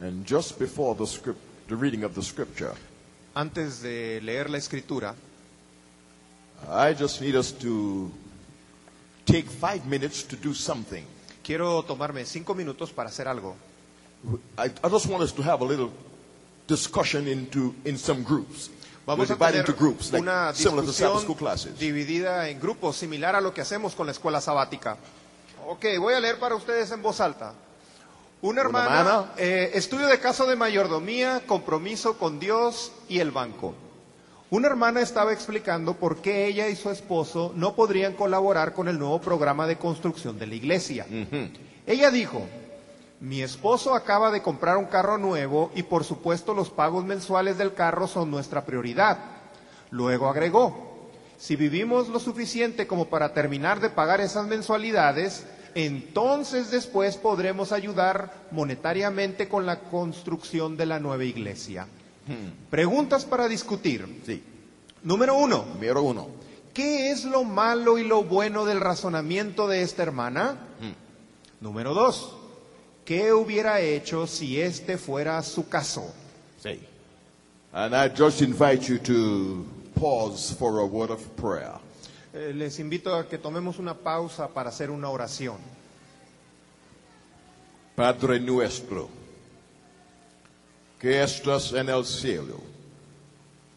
[0.00, 2.74] And just before the script, the reading of the scripture,
[3.34, 5.14] Antes de leer la escritura,
[6.70, 8.10] I just need us to
[9.26, 11.04] take five minutes to do something.
[11.46, 13.54] quiero tomarme cinco minutos para hacer algo.
[14.58, 15.90] I, I just want us to have a little
[16.66, 18.70] discussion into in some groups.
[19.06, 21.24] Vamos a tener into groups, like una discusión
[21.78, 24.96] dividida en grupos, similar a lo que hacemos con la escuela sabática.
[25.68, 27.54] Ok, voy a leer para ustedes en voz alta.
[28.42, 29.32] Una hermana, hermana.
[29.38, 33.74] eh, estudio de caso de mayordomía, compromiso con Dios y el banco.
[34.50, 38.98] Una hermana estaba explicando por qué ella y su esposo no podrían colaborar con el
[38.98, 41.04] nuevo programa de construcción de la iglesia.
[41.86, 42.46] Ella dijo,
[43.18, 47.74] mi esposo acaba de comprar un carro nuevo y por supuesto los pagos mensuales del
[47.74, 49.18] carro son nuestra prioridad.
[49.90, 55.44] Luego agregó, si vivimos lo suficiente como para terminar de pagar esas mensualidades,
[55.76, 61.86] entonces después podremos ayudar monetariamente con la construcción de la nueva iglesia.
[62.70, 64.22] Preguntas para discutir.
[64.24, 64.42] Sí.
[65.02, 66.28] Número uno, Número uno.
[66.72, 70.56] ¿qué es lo malo y lo bueno del razonamiento de esta hermana?
[71.60, 72.34] Número dos,
[73.04, 76.10] ¿qué hubiera hecho si este fuera su caso?
[76.58, 76.80] Sí.
[77.74, 79.66] And I just invite you to
[80.00, 81.85] pause for a word of prayer.
[82.36, 85.56] Eh, les invito a que tomemos una pausa para hacer una oración.
[87.94, 89.08] Padre nuestro,
[90.98, 92.60] que estás en el cielo,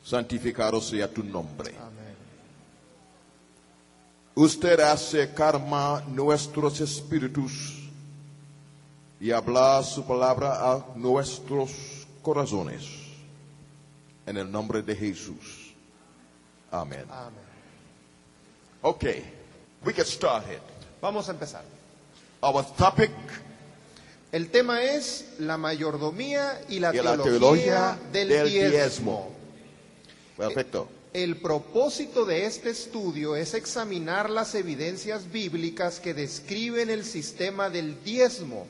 [0.04, 1.74] santificado sea tu nombre.
[1.80, 2.16] Amén.
[4.36, 7.88] Usted hace karma nuestros espíritus
[9.22, 12.84] y habla su palabra a nuestros corazones.
[14.26, 15.74] En el nombre de Jesús.
[16.70, 17.06] Amén.
[17.10, 17.49] Amén.
[18.82, 19.24] Okay,
[19.84, 20.60] we get started.
[21.02, 21.64] Vamos a empezar.
[22.42, 23.12] Our topic
[24.32, 28.70] El tema es la mayordomía y la, y la teología, teología del, del diezmo.
[28.72, 29.30] diezmo.
[30.38, 30.88] Perfecto.
[31.12, 38.04] El propósito de este estudio es examinar las evidencias bíblicas que describen el sistema del
[38.04, 38.68] diezmo,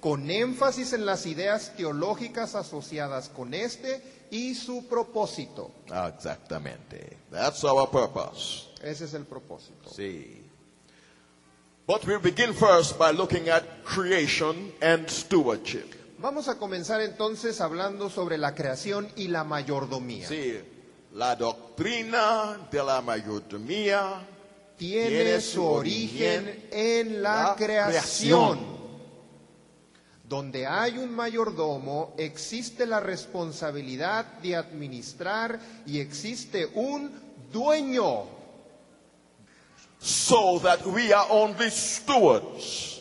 [0.00, 5.70] con énfasis en las ideas teológicas asociadas con este y su propósito.
[5.86, 7.16] Exactamente.
[7.32, 8.69] That's our purpose.
[8.82, 9.88] Ese es el propósito.
[9.90, 10.42] See.
[11.86, 15.94] But we'll begin first by looking at creation and stewardship.
[16.18, 20.28] Vamos a comenzar entonces hablando sobre la creación y la mayordomía.
[20.28, 20.60] Sí,
[21.14, 24.26] la doctrina de la mayordomía
[24.76, 28.58] Tiene, Tiene su origen origen en la, la creación.
[28.58, 28.80] creación.
[30.28, 37.10] Donde hay un mayordomo, existe la responsabilidad de administrar y existe un
[37.52, 38.39] dueño.
[40.00, 43.00] So that we are only stewards.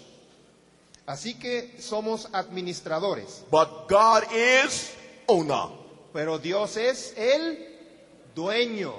[1.08, 4.94] Así que somos administradores, But God is
[5.28, 5.70] owner.
[6.14, 7.58] pero Dios es el
[8.36, 8.94] dueño.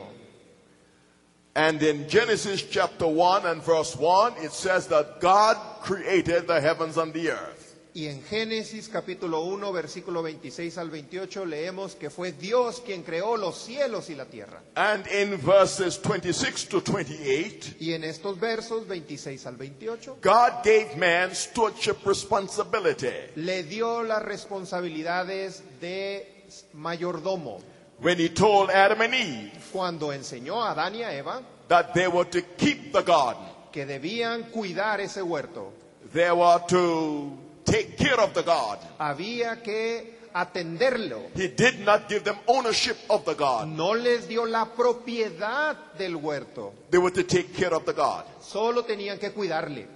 [1.54, 6.96] And in Genesis chapter 1 and verse 1, it says that God created the heavens
[6.96, 7.69] and the earth.
[7.92, 13.36] Y en Génesis capítulo 1, versículo 26 al 28 leemos que fue Dios quien creó
[13.36, 14.62] los cielos y la tierra.
[14.76, 20.94] And in verses 26 to 28, Y en estos versos 26 al 28 God gave
[20.96, 27.60] man stewardship responsibility le dio las responsabilidades de mayordomo
[28.00, 32.06] when he told Adam and Eve cuando enseñó a Adán y a Eva that they
[32.06, 33.42] were to keep the garden.
[33.72, 35.72] que debían cuidar ese huerto.
[36.12, 37.38] They were to
[37.70, 38.88] take care of the garden.
[38.98, 41.30] Había que atenderlo.
[41.34, 43.76] He did not give them ownership of the garden.
[43.76, 46.72] No les dio la propiedad del huerto.
[46.90, 48.32] They were to take care of the garden.
[48.40, 49.86] Solo tenían que cuidarle.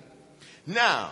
[0.66, 1.10] Now,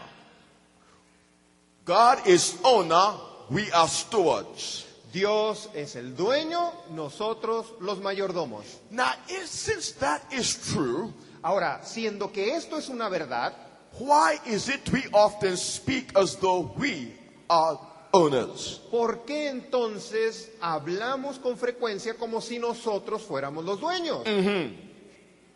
[1.85, 3.15] God is owner,
[3.51, 4.87] we are stewards.
[5.13, 8.65] Dios es el dueño, nosotros los mayordomos.
[8.91, 11.13] Now, if, since that is true,
[11.43, 13.53] Ahora, siendo que esto es una verdad,
[13.99, 17.13] why is it we often speak as though we
[17.49, 17.79] are
[18.13, 18.81] owners?
[18.91, 24.23] ¿por qué entonces hablamos con frecuencia como si nosotros fuéramos los dueños?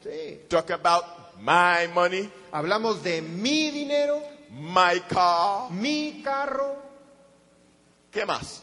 [0.02, 0.40] Sí.
[0.48, 1.04] Talk about
[1.40, 6.76] my money, Hablamos de mi dinero, my car, mi carro,
[8.10, 8.62] ¿qué más?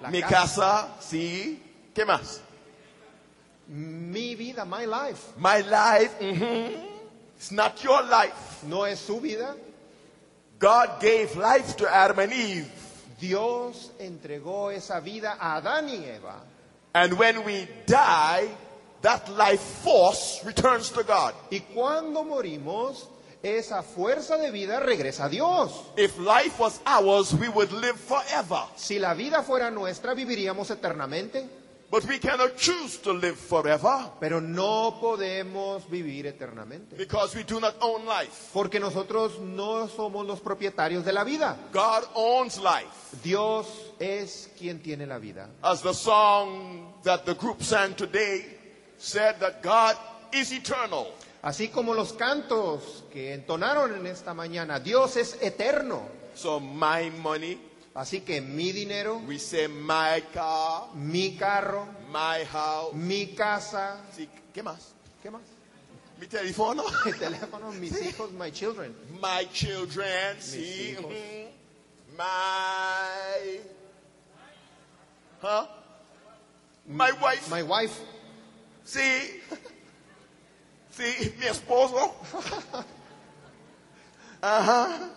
[0.00, 1.62] la Mi casa, sí,
[1.94, 2.40] ¿qué más?
[3.68, 5.32] mi vida, my life.
[5.38, 6.95] My life, mhm.
[7.36, 8.64] It's not your life.
[8.66, 9.54] No es su vida.
[10.58, 12.70] God gave life to Adam and Eve.
[13.20, 16.42] Dios entregó esa vida a Adán y Eva.
[16.94, 18.48] And when we die,
[19.02, 21.34] that life force returns to God.
[21.50, 23.06] Y cuando morimos,
[23.42, 25.72] esa fuerza de vida regresa a Dios.
[25.96, 28.64] If life was ours, we would live forever.
[28.76, 31.46] Si la vida fuera nuestra, viviríamos eternamente,
[31.88, 36.96] But we cannot choose to live forever pero no podemos vivir eternamente.
[36.96, 38.50] because we do not own life.
[38.52, 41.56] Porque nosotros no somos los propietarios de la vida.
[41.72, 43.16] God owns life.
[43.22, 43.66] Dios
[44.00, 45.48] es quien tiene la vida.
[45.62, 48.44] As the song that the group sang today
[48.98, 49.96] said that God
[50.32, 51.06] is eternal.
[51.42, 56.02] Así como los cantos que entonaron en esta mañana, Dios es eterno.
[56.34, 57.58] So my money,
[57.96, 62.92] Así que mi dinero, we say my car, mi carro, my house.
[62.94, 64.92] mi casa, Sí, ¿Qué más?
[65.22, 65.40] ¿qué más?
[66.20, 66.82] Mi teléfono.
[67.06, 68.94] Mi teléfono, mis hijos, my children.
[69.20, 71.04] My children, see, hijos.
[71.10, 71.48] mhm.
[72.16, 73.60] my,
[75.42, 75.66] huh?
[76.86, 77.98] My wife, My wife,
[78.84, 79.40] sí,
[80.90, 82.14] sí, mi esposo.
[84.42, 85.08] Uh-huh.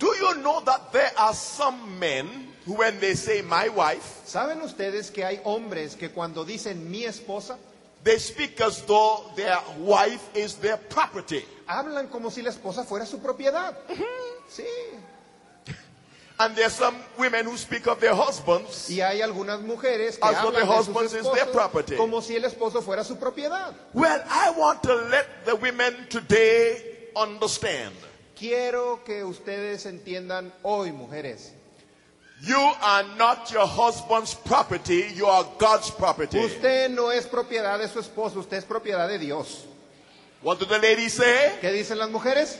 [0.00, 2.26] Do you know that there are some men
[2.64, 7.04] who, when they say my wife, ¿saben ustedes que hay hombres que cuando dicen mi
[7.04, 7.58] esposa,
[8.02, 11.44] they speak as though their wife is their property?
[11.68, 13.76] hablan como si la esposa fuera su propiedad?
[14.48, 14.64] Sí.
[16.38, 20.40] And there's some women who speak of their husbands Y hay algunas mujeres que As
[20.40, 21.94] though hablan the de sus husband is their property.
[21.96, 23.74] esposos como si el esposo fuera su propiedad.
[23.92, 27.94] Well, I want to let the women today understand
[28.40, 31.52] Quiero que ustedes entiendan hoy, mujeres,
[32.40, 36.38] you are not your husband's property, you are God's property.
[36.38, 39.66] usted no es propiedad de su esposo, usted es propiedad de Dios.
[40.42, 41.58] What did the lady say?
[41.60, 42.58] ¿Qué dicen las mujeres?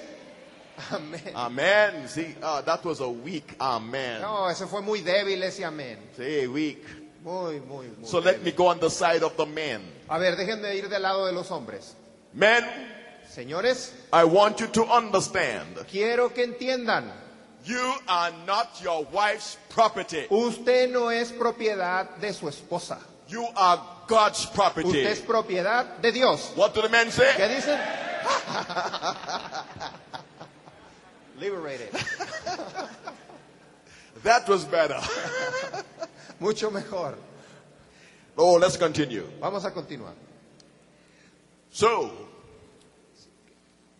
[0.90, 1.32] Amén.
[1.34, 2.08] Amen.
[2.08, 4.20] See, uh, that was a weak amen.
[4.20, 5.96] No, eso fue muy débil ese amén.
[6.14, 6.84] Say weak.
[7.24, 8.06] Muy, muy, muy.
[8.06, 8.44] So let débil.
[8.44, 9.80] me go on the side of the men.
[10.10, 11.96] A ver, déjenme ir del lado de los hombres.
[12.34, 12.64] Men,
[13.30, 17.12] Señores, I want you to understand quiero que entiendan,
[17.64, 20.26] you are not your wife's property.
[20.30, 22.98] usted no es propiedad de su esposa.
[23.28, 24.88] You are God's property.
[24.88, 26.50] Usted es propiedad de Dios.
[26.56, 27.32] What do the men say?
[27.36, 27.78] ¿Qué dicen?
[31.38, 31.90] Liberated.
[34.22, 35.00] That was better.
[36.40, 37.14] Mucho mejor.
[38.36, 39.26] Oh, let's continue.
[39.40, 40.12] Vamos a continuar.
[41.70, 42.10] So,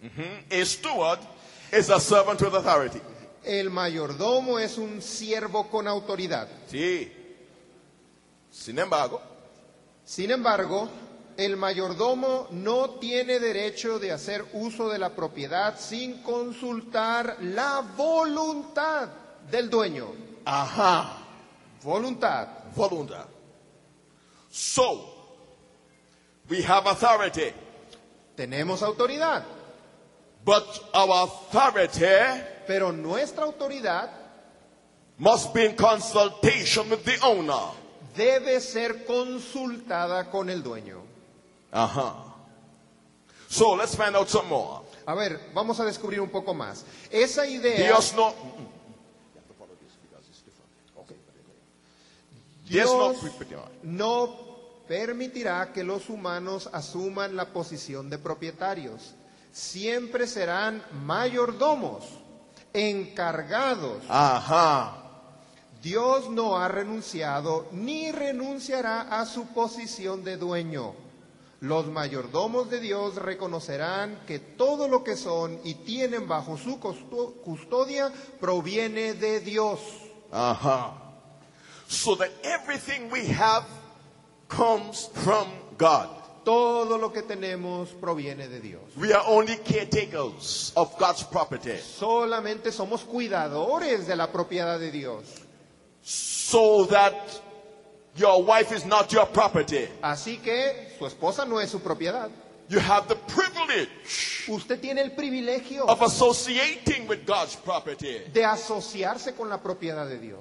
[0.02, 1.20] mhm, a steward
[1.73, 3.00] is a servant with authority.
[3.44, 6.49] El mayordomo es un siervo con autoridad.
[6.69, 7.11] Sí.
[8.50, 9.20] Sin embargo,
[10.05, 10.88] Sin embargo,
[11.37, 19.08] el mayordomo no tiene derecho de hacer uso de la propiedad sin consultar la voluntad
[19.50, 20.08] del dueño.
[20.44, 21.17] aha,
[21.82, 22.49] Voluntad.
[22.75, 23.26] voluntad.
[24.50, 25.38] So,
[26.49, 27.53] we have authority,
[28.37, 29.44] Tenemos autoridad,
[30.44, 30.64] but
[30.94, 34.10] our authority pero nuestra autoridad
[35.19, 37.81] must be in consultation with the owner.
[38.16, 41.02] debe ser consultada con el dueño.
[41.72, 42.12] Uh-huh.
[43.48, 44.82] So let's find out some more.
[45.06, 46.84] A ver, vamos a descubrir un poco más.
[47.10, 48.34] Esa idea, Dios no.
[52.69, 53.12] Dios no.
[53.12, 54.36] Dios no
[54.86, 59.14] permitirá que los humanos asuman la posición de propietarios.
[59.52, 62.05] Siempre serán mayordomos,
[62.73, 64.02] encargados.
[64.08, 64.96] Ajá.
[65.82, 70.94] Dios no ha renunciado ni renunciará a su posición de dueño.
[71.60, 77.34] Los mayordomos de Dios reconocerán que todo lo que son y tienen bajo su custo-
[77.43, 78.10] custodia
[78.41, 79.81] proviene de Dios.
[80.32, 80.93] Uh-huh.
[81.89, 83.65] So that everything we have
[84.48, 86.08] comes from God.
[86.44, 88.82] Todo lo que tenemos proviene de Dios.
[88.97, 91.79] We are only caretakers of God's property.
[91.79, 95.25] Solamente somos cuidadores de la propiedad de Dios.
[96.03, 97.15] So that
[98.17, 99.89] your wife is not your property.
[100.03, 102.31] Así que su esposa no es su propiedad.
[102.69, 103.91] You have the privilege
[104.49, 108.20] Usted tiene el privilegio of associating with God's property.
[108.32, 110.41] de asociarse con la propiedad de Dios.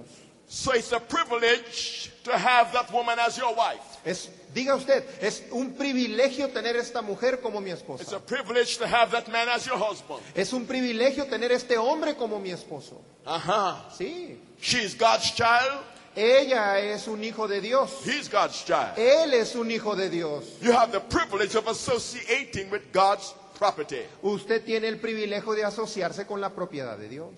[0.52, 3.80] So it's a privilege to have that woman as your wife.
[4.04, 8.16] Es, diga usted, es un privilegio tener esta mujer como mi It's esposa.
[8.16, 10.22] a privilege to have that man as your husband.
[10.36, 13.00] Es un privilegio tener este hombre como mi esposo.
[13.28, 13.76] Uh-huh.
[13.96, 14.40] Sí.
[14.60, 15.84] She's God's child.
[16.16, 18.04] Ella es un hijo de Dios.
[18.04, 18.98] He's God's child.
[18.98, 20.58] Él es un hijo de Dios.
[20.62, 24.02] You have the privilege of associating with God's property.
[24.24, 27.30] Usted tiene el privilegio de asociarse con la propiedad de Dios.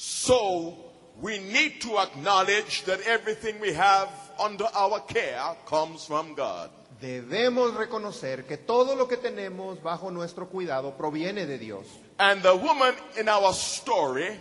[0.00, 0.76] So
[1.20, 6.70] we need to acknowledge that everything we have under our care comes from God.
[7.00, 11.86] Debemos reconocer que todo lo que tenemos bajo nuestro cuidado proviene de Dios.
[12.18, 14.38] And the woman in our story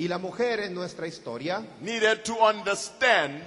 [0.00, 3.42] Y la mujer en nuestra historia needed to understand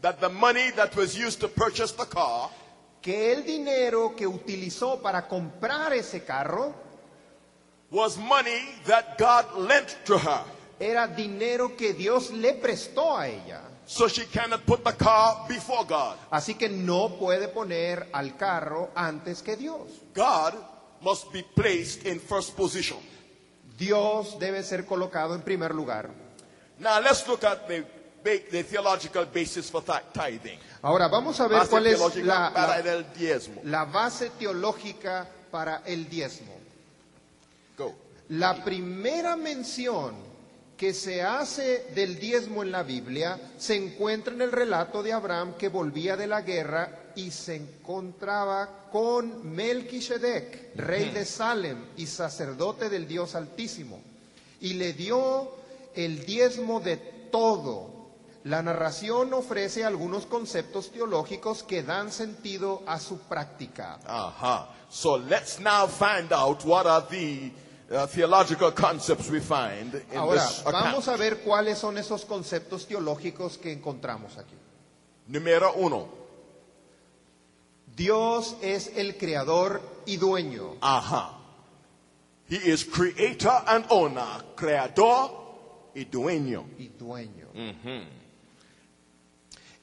[0.00, 2.50] that the money that was used to purchase the car
[3.02, 6.74] que el dinero que utilizó para comprar ese carro
[7.90, 10.44] was money that God lent to her.
[10.80, 13.62] Era dinero que Dios le prestó a ella.
[13.86, 16.16] So she cannot put the car before God.
[16.30, 19.88] Así que no puede poner al carro antes que Dios.
[20.14, 20.54] God
[21.00, 22.98] must be placed in first position.
[23.78, 26.10] Dios debe ser colocado en primer lugar.
[26.78, 27.84] Now let's look at the,
[28.64, 30.58] theological basis for thi- tithing.
[30.82, 33.60] Ahora vamos a ver Base cuál es teológica la, para la- el diezmo.
[33.64, 36.52] la base teológica para el diezmo.
[37.76, 37.94] Go.
[38.30, 40.14] La primera mención
[40.78, 45.54] que se hace del diezmo en la Biblia se encuentra en el relato de Abraham
[45.58, 52.88] que volvía de la guerra y se encontraba con Melquisedec, rey de Salem y sacerdote
[52.88, 54.00] del Dios Altísimo,
[54.60, 55.50] y le dio
[55.96, 57.96] el diezmo de todo.
[58.44, 63.98] La narración ofrece algunos conceptos teológicos que dan sentido a su práctica.
[64.06, 64.64] Uh-huh.
[64.88, 67.50] So let's now find out what are the
[67.90, 70.84] uh, theological concepts we find in Ahora, this account.
[70.84, 74.54] vamos a ver cuáles son esos conceptos teológicos que encontramos aquí.
[75.28, 76.08] Número uno.
[77.94, 80.76] Dios es el creador y dueño.
[80.80, 81.34] Ajá.
[82.48, 84.44] He is creator and owner.
[84.54, 85.30] Creador
[85.94, 86.64] y dueño.
[86.78, 87.48] Y dueño.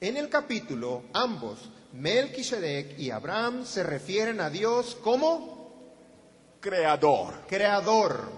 [0.00, 5.55] En el capítulo, ambos, Melquisedec y Abraham, se refieren a Dios como
[6.66, 7.32] Creador.
[7.46, 8.28] creador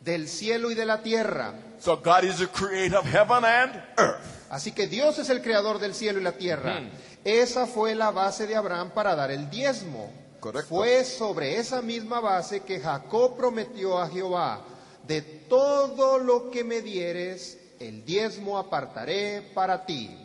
[0.00, 1.54] del cielo y de la tierra.
[1.80, 4.46] So God is the creator of heaven and earth.
[4.48, 6.82] Así que Dios es el creador del cielo y la tierra.
[7.24, 10.12] Esa fue la base de Abraham para dar el diezmo.
[10.38, 10.68] Correcto.
[10.68, 14.64] Fue sobre esa misma base que Jacob prometió a Jehová,
[15.04, 20.16] de todo lo que me dieres, el diezmo apartaré para ti.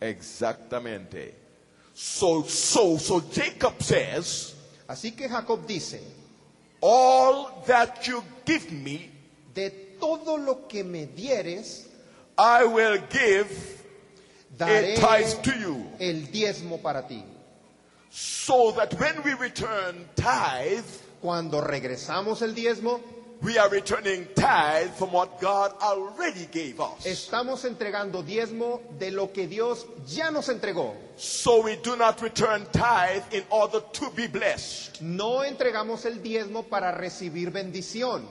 [0.00, 1.34] Exactamente.
[1.92, 4.54] So, so, so Jacob says,
[4.86, 6.02] Así que Jacob dice,
[6.84, 9.10] all that you give me,
[9.54, 11.86] de todo lo que me dieres,
[12.36, 13.48] I will give
[14.58, 15.86] daré a tithe to you.
[15.98, 17.24] el diezmo para ti.
[18.10, 20.84] So that when we return tithe,
[21.24, 23.00] Cuando regresamos el diezmo,
[23.42, 27.04] we are returning tithe from what God already gave us.
[27.04, 30.94] estamos entregando diezmo de lo que Dios ya nos entregó.
[31.16, 35.02] So we do not return tithe in order to be blessed.
[35.02, 38.24] No entregamos el diezmo para recibir bendición.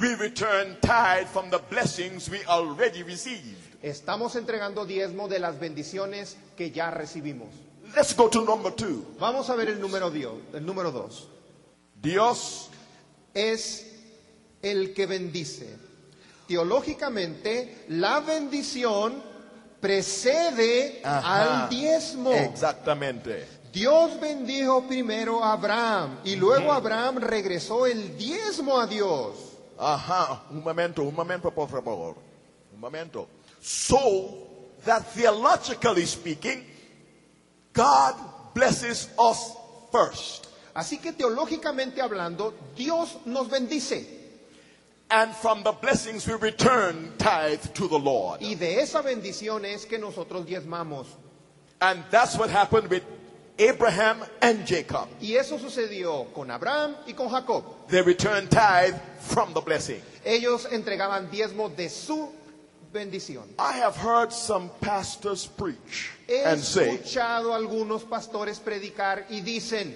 [0.00, 3.56] We return tithe from the blessings we already received.
[3.82, 7.48] Estamos entregando diezmo de las bendiciones que ya recibimos.
[7.96, 9.04] Let's go to number two.
[9.18, 11.26] Vamos a ver el número Dios, el número dos.
[12.00, 12.68] Dios
[13.34, 13.87] Es
[14.62, 15.76] el que bendice.
[16.46, 19.22] Teológicamente, la bendición
[19.80, 21.64] precede Ajá.
[21.64, 22.32] al diezmo.
[22.32, 23.46] Exactamente.
[23.72, 29.36] Dios bendijo primero a Abraham y luego Abraham regresó el diezmo a Dios.
[29.78, 30.44] Ajá.
[30.50, 32.16] Un momento, un momento, por favor.
[32.72, 33.28] Un momento.
[33.60, 34.48] So
[34.84, 36.64] that theologically speaking,
[37.74, 38.14] God
[38.54, 39.54] blesses us
[39.92, 40.46] first.
[40.74, 44.17] Así que teológicamente hablando, Dios nos bendice.
[45.10, 48.42] And from the blessings we return tithe to the Lord.
[48.42, 51.06] Y de esa bendición es que nosotros diezmamos.
[51.80, 53.04] And that's what happened with
[53.58, 55.08] Abraham and Jacob.
[55.20, 57.64] Y eso sucedió con Abraham y con Jacob.
[57.88, 60.02] They returned tithe from the blessing.
[60.24, 62.28] Ellos entregaban diezmo de su
[62.92, 63.44] bendición.
[63.58, 69.40] I have heard some pastors preach He and say, escuchado a algunos pastores predicar y
[69.40, 69.94] dicen,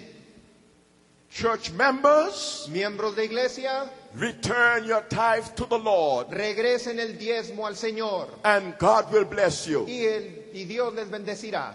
[1.31, 7.75] church members, miembros de iglesia, return your tithe to the Lord regresen el diezmo al
[7.75, 9.87] Señor and God will bless you.
[9.87, 11.75] y, el- y Dios les bendecirá.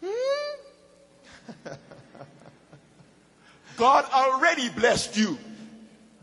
[3.76, 5.38] God already blessed you.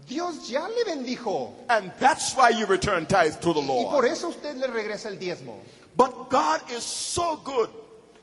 [0.07, 3.87] Dios ya le bendijo And that's why you return tithe to the Lord.
[3.87, 5.57] y por eso usted le regresa el diezmo.
[5.97, 7.69] But God is so good.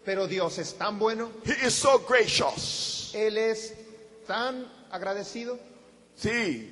[0.05, 3.13] Pero Dios es tan bueno, He is so gracious.
[3.15, 3.73] Él es
[4.27, 5.59] tan agradecido,
[6.17, 6.69] See,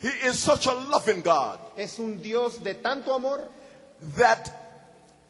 [0.00, 3.48] He is such a loving God es un Dios de tanto amor
[4.16, 4.50] that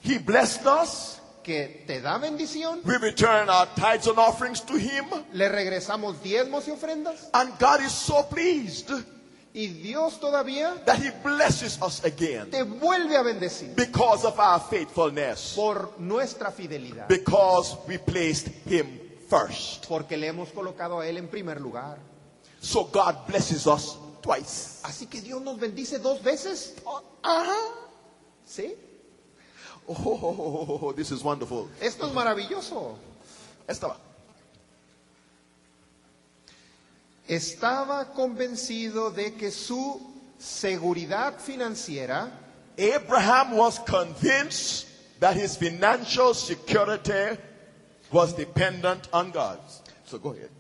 [0.01, 1.21] He blessed us.
[1.43, 5.05] que te da bendición, We return our tithes and offerings to Him.
[5.35, 8.91] le regresamos diezmos y ofrendas And God is so pleased
[9.57, 14.59] Y Dios todavía that He blesses us again te vuelve a bendecir because of our
[14.59, 17.07] faithfulness, por nuestra fidelidad.
[17.09, 18.99] because we placed Him
[19.29, 19.87] first.
[19.87, 21.99] Porque le hemos colocado a Él en primer lugar.
[22.65, 24.81] So God blesses us twice.
[24.85, 26.75] Así que Dios nos bendice dos veces.
[26.87, 27.73] Uh-huh.
[28.47, 28.75] ¿Sí?
[29.87, 31.69] Oh, this is wonderful.
[31.79, 32.97] Esto es maravilloso.
[33.69, 33.99] Estaba.
[37.29, 40.01] Estaba convencido de que su
[40.39, 42.33] seguridad financiera
[42.79, 44.87] Abraham was convinced
[45.21, 47.39] that his financial security
[48.11, 49.61] was dependent on God.
[50.07, 50.51] So go ahead.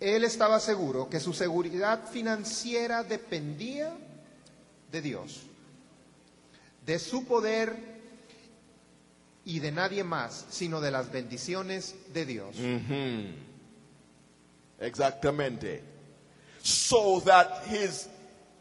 [0.00, 3.94] Él estaba seguro que su seguridad financiera dependía
[4.90, 5.42] de Dios,
[6.86, 8.00] de su poder
[9.44, 12.56] y de nadie más, sino de las bendiciones de Dios.
[14.78, 15.82] Exactamente.
[16.62, 18.08] So that his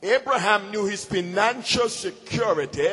[0.04, 2.90] Abraham knew his financial security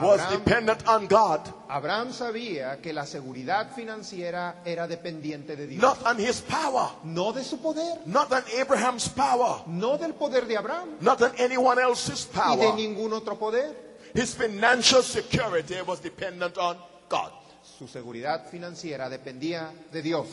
[0.00, 5.80] was Abraham- dependent on God, Abraham sabía que la seguridad financiera era dependiente de Dios,
[5.82, 10.46] not on his power, no de su poder, not on Abraham's power, no del poder
[10.46, 12.74] de Abraham not on anyone else's y de power.
[12.74, 13.88] ningún otro poder.
[14.14, 16.76] His financial security was dependent on
[17.08, 17.30] God.
[17.62, 20.26] Su seguridad financiera dependía de Dios.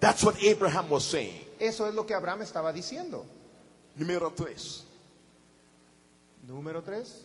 [0.00, 1.40] That's what Abraham was saying.
[1.60, 3.24] Eso es lo que Abraham estaba diciendo.
[3.94, 4.82] Número tres.
[6.46, 7.24] Número tres.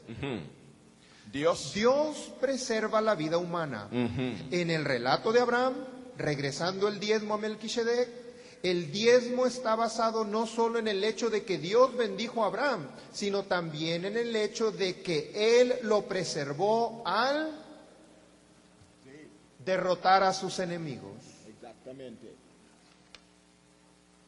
[1.32, 3.88] Dios Dios preserva la vida humana.
[3.92, 5.74] En el relato de Abraham,
[6.18, 8.10] regresando el diezmo a Melquisedec,
[8.64, 12.88] el diezmo está basado no solo en el hecho de que Dios bendijo a Abraham,
[13.14, 17.52] sino también en el hecho de que él lo preservó al
[19.64, 21.14] derrotar a sus enemigos.
[21.48, 22.36] Exactamente.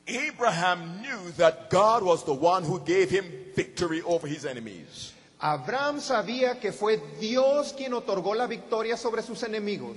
[0.08, 3.25] Abraham knew that God was the one who gave him
[3.56, 5.13] victory over his enemies.
[5.39, 9.96] Abraham sabía que fue Dios quien otorgó la victoria sobre sus enemigos.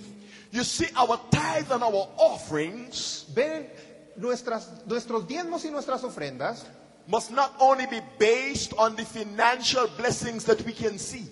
[0.52, 3.68] You see, our tithe and our offerings Ven,
[4.16, 6.64] nuestras, nuestros diezmos y nuestras ofrendas
[7.08, 11.28] must not only be based on the financial blessings that we can see,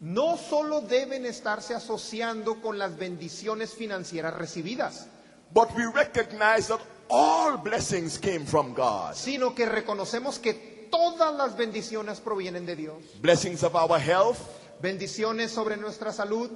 [0.00, 5.06] no solo deben estarse asociando con las bendiciones financieras recibidas,
[5.52, 9.14] but we recognize that all blessings came from God.
[9.14, 12.96] sino que reconocemos que todas las bendiciones provienen de Dios.
[13.20, 14.38] Blessings of our health.
[14.80, 16.50] Bendiciones sobre nuestra salud.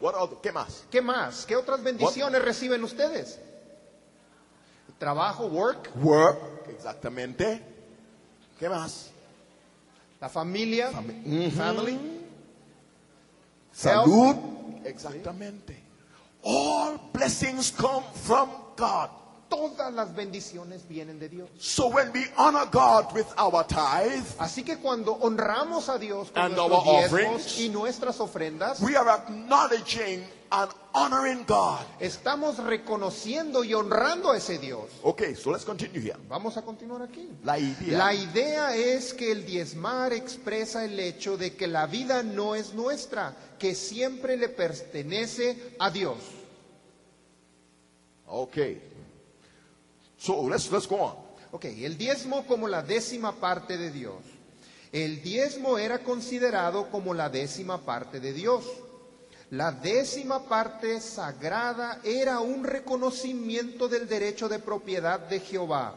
[0.00, 0.38] What other?
[0.42, 0.84] ¿Qué más?
[0.90, 1.44] ¿Qué más?
[1.46, 3.38] ¿Qué otras bendiciones reciben ustedes?
[4.98, 6.68] Trabajo, work, Work.
[6.70, 7.62] Exactamente.
[8.58, 9.10] ¿Qué más?
[10.20, 11.98] la familia, family,
[13.72, 14.34] Salud.
[14.84, 15.76] Exactamente.
[16.42, 19.10] All blessings come from God.
[19.48, 21.50] Todas las bendiciones vienen de Dios.
[21.58, 26.42] So when we honor God with our tithe, Así que cuando honramos a Dios con
[26.42, 31.80] And nuestros our diezmos offerings, y nuestras ofrendas, we are acknowledging and honoring God.
[32.00, 34.84] estamos reconociendo y honrando a ese Dios.
[35.02, 36.16] Okay, so let's continue here.
[36.28, 37.28] Vamos a continuar aquí.
[37.44, 37.98] La idea.
[37.98, 42.74] La idea es que el diezmar expresa el hecho de que la vida no es
[42.74, 46.18] nuestra, que siempre le pertenece a Dios.
[48.30, 48.82] Okay.
[50.18, 51.14] So let's let's go on.
[51.52, 54.22] Ok, el diezmo como la décima parte de Dios.
[54.92, 58.64] El diezmo era considerado como la décima parte de Dios.
[59.50, 65.94] La décima parte sagrada era un reconocimiento del derecho de propiedad de Jehová.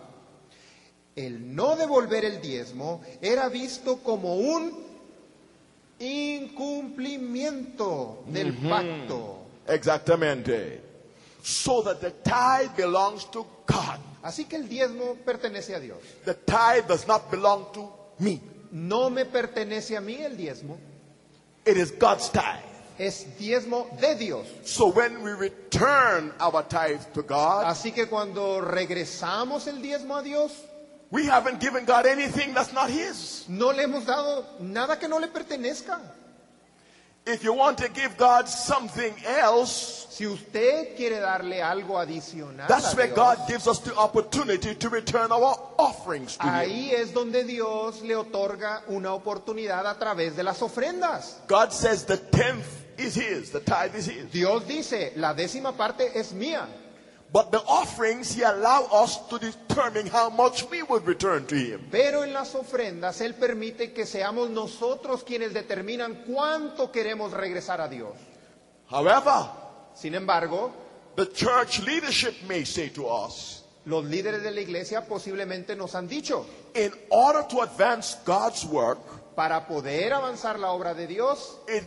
[1.15, 4.71] El no devolver el diezmo era visto como un
[5.99, 9.39] incumplimiento del pacto.
[9.67, 10.81] Exactamente.
[11.43, 13.45] So that the tithe belongs to.
[14.23, 15.97] Así que el diezmo pertenece a Dios.
[16.25, 18.39] The tithe does not belong to me.
[18.71, 20.77] No me pertenece a mí el diezmo,
[21.65, 22.63] It is God's tithe.
[22.97, 24.47] es diezmo de Dios.
[24.63, 30.23] So when we return our tithe to God, Así que cuando regresamos el diezmo a
[30.23, 30.51] Dios,
[31.11, 33.45] we haven't given God anything that's not His.
[33.49, 35.99] no le hemos dado nada que no le pertenezca.
[37.25, 42.93] If you want to give God something else, Si usted quiere darle algo adicional, that's
[42.95, 46.53] where Dios, God gives us the opportunity to return our offerings to Him.
[46.53, 51.39] ahí es donde Dios le otorga una oportunidad a través de las ofrendas.
[51.47, 54.29] God says the tenth is His, the tithe is His.
[54.31, 56.67] Dios dice, la décima parte es mía,
[57.33, 61.87] But the offerings He allow us to determine how much we would return to Him.
[61.89, 67.87] pero en las ofrendas Él permite que seamos nosotros quienes determinan cuánto queremos regresar a
[67.87, 68.13] Dios.
[68.89, 69.49] However,
[69.93, 70.73] Sin embargo,
[71.15, 76.07] the church leadership may say to us, Los líderes de la iglesia posiblemente nos han
[76.07, 78.99] dicho, in order to advance God's work,
[79.35, 81.83] para poder avanzar la obra de Dios, it,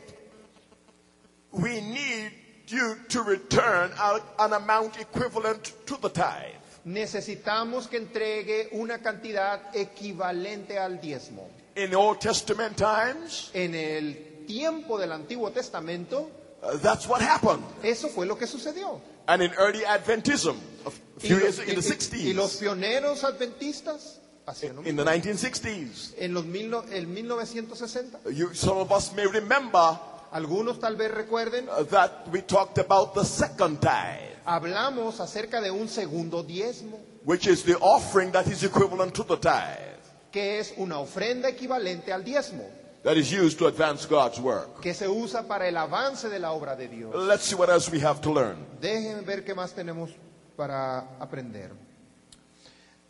[1.52, 2.32] we need
[2.68, 3.90] you to return
[4.38, 6.54] an amount equivalent to the tithe.
[6.84, 11.48] necesitamos que entregue una cantidad equivalente al diezmo.
[11.76, 16.30] In the Old Testament times, En el tiempo del Antiguo Testamento,
[16.62, 17.64] uh, that's what happened.
[17.82, 19.00] eso fue lo que sucedió.
[19.26, 20.92] And in early Adventism, a Y,
[21.28, 24.18] few lo- years in the y- y- 60s, y los pioneros adventistas
[24.62, 25.04] in the mismo.
[25.04, 28.18] 1960s, En los mil, el 1960.
[28.30, 29.98] you, some of us may remember
[30.34, 35.70] Algunos tal vez recuerden, uh, that we talked about the second tithe, hablamos acerca de
[35.70, 40.00] un segundo diezmo, which is the offering that is equivalent to the tithe,
[40.32, 42.64] que es una ofrenda equivalente al diezmo,
[43.04, 44.80] that is used to advance God's work.
[44.80, 47.14] que se usa para el avance de la obra de Dios.
[47.14, 48.56] Let's see what else we have to learn.
[48.80, 50.10] Déjenme ver qué más tenemos
[50.56, 51.70] para aprender.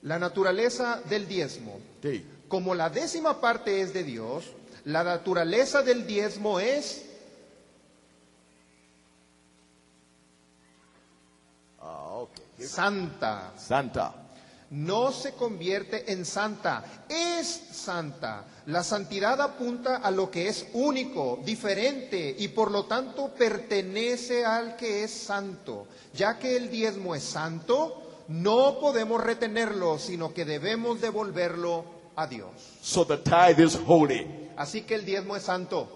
[0.03, 1.81] La naturaleza del diezmo.
[2.49, 4.45] Como la décima parte es de Dios,
[4.85, 7.13] la naturaleza del diezmo es
[11.81, 12.44] Ah, okay.
[12.59, 13.53] Santa.
[13.57, 14.15] Santa.
[14.71, 18.45] No se convierte en santa, es santa.
[18.67, 24.75] La santidad apunta a lo que es único, diferente y por lo tanto pertenece al
[24.75, 25.87] que es santo.
[26.13, 31.85] Ya que el diezmo es santo, no podemos retenerlo, sino que debemos devolverlo
[32.17, 32.51] a Dios.
[32.83, 34.27] So the tithe is holy.
[34.57, 35.89] Así que el diezmo es santo.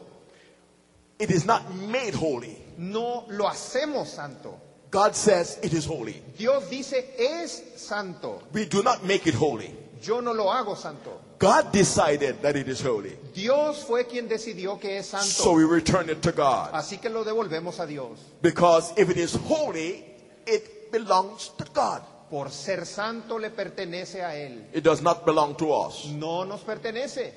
[1.19, 2.57] It is not made holy.
[2.77, 4.68] No lo hacemos santo.
[4.91, 6.23] God says it is holy.
[6.37, 8.43] Dios dice es santo.
[8.53, 9.71] We do not make it holy.
[10.03, 11.21] Yo no lo hago santo.
[11.39, 13.17] God decided that it is holy.
[13.35, 15.27] Dios fue quien decidió que es santo.
[15.27, 16.71] So we return it to God.
[16.73, 18.19] Así que lo devolvemos a Dios.
[18.41, 20.05] Because if it is holy,
[20.47, 22.03] it belongs to God.
[22.31, 24.67] Por ser santo le pertenece a Él.
[24.73, 26.07] It does not belong to us.
[26.07, 27.33] No nos pertenece.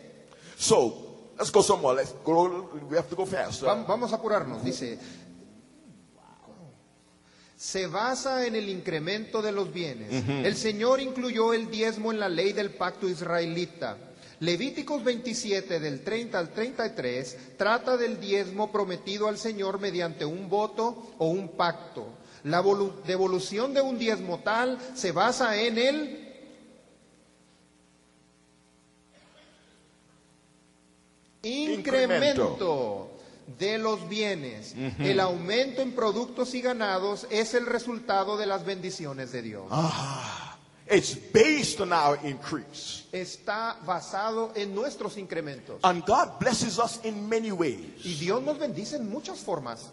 [0.58, 1.96] So let's go somewhere.
[1.96, 2.70] Let's go.
[2.90, 3.64] We have to go fast.
[3.64, 4.64] Uh, vamos a apurarnos.
[4.64, 4.98] Dice,
[7.62, 10.28] se basa en el incremento de los bienes.
[10.28, 13.98] El Señor incluyó el diezmo en la ley del pacto israelita.
[14.40, 21.14] Levíticos 27 del 30 al 33 trata del diezmo prometido al Señor mediante un voto
[21.20, 22.08] o un pacto.
[22.46, 26.18] La volu- devolución de un diezmo tal se basa en el
[31.44, 33.11] incremento
[33.58, 34.76] de los bienes.
[35.00, 39.64] El aumento en productos y ganados es el resultado de las bendiciones de Dios.
[40.92, 43.06] It's based on our increase.
[43.14, 45.80] Está basado en nuestros incrementos.
[45.84, 48.20] And God blesses us in many Y ways.
[48.20, 49.90] Dios nos bendice en muchas formas.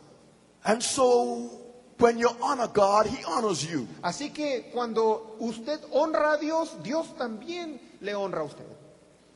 [0.64, 1.51] And so
[1.99, 3.87] when you honor God, He honors you.
[4.03, 8.66] Así que cuando usted honra a Dios, Dios también le honra a usted.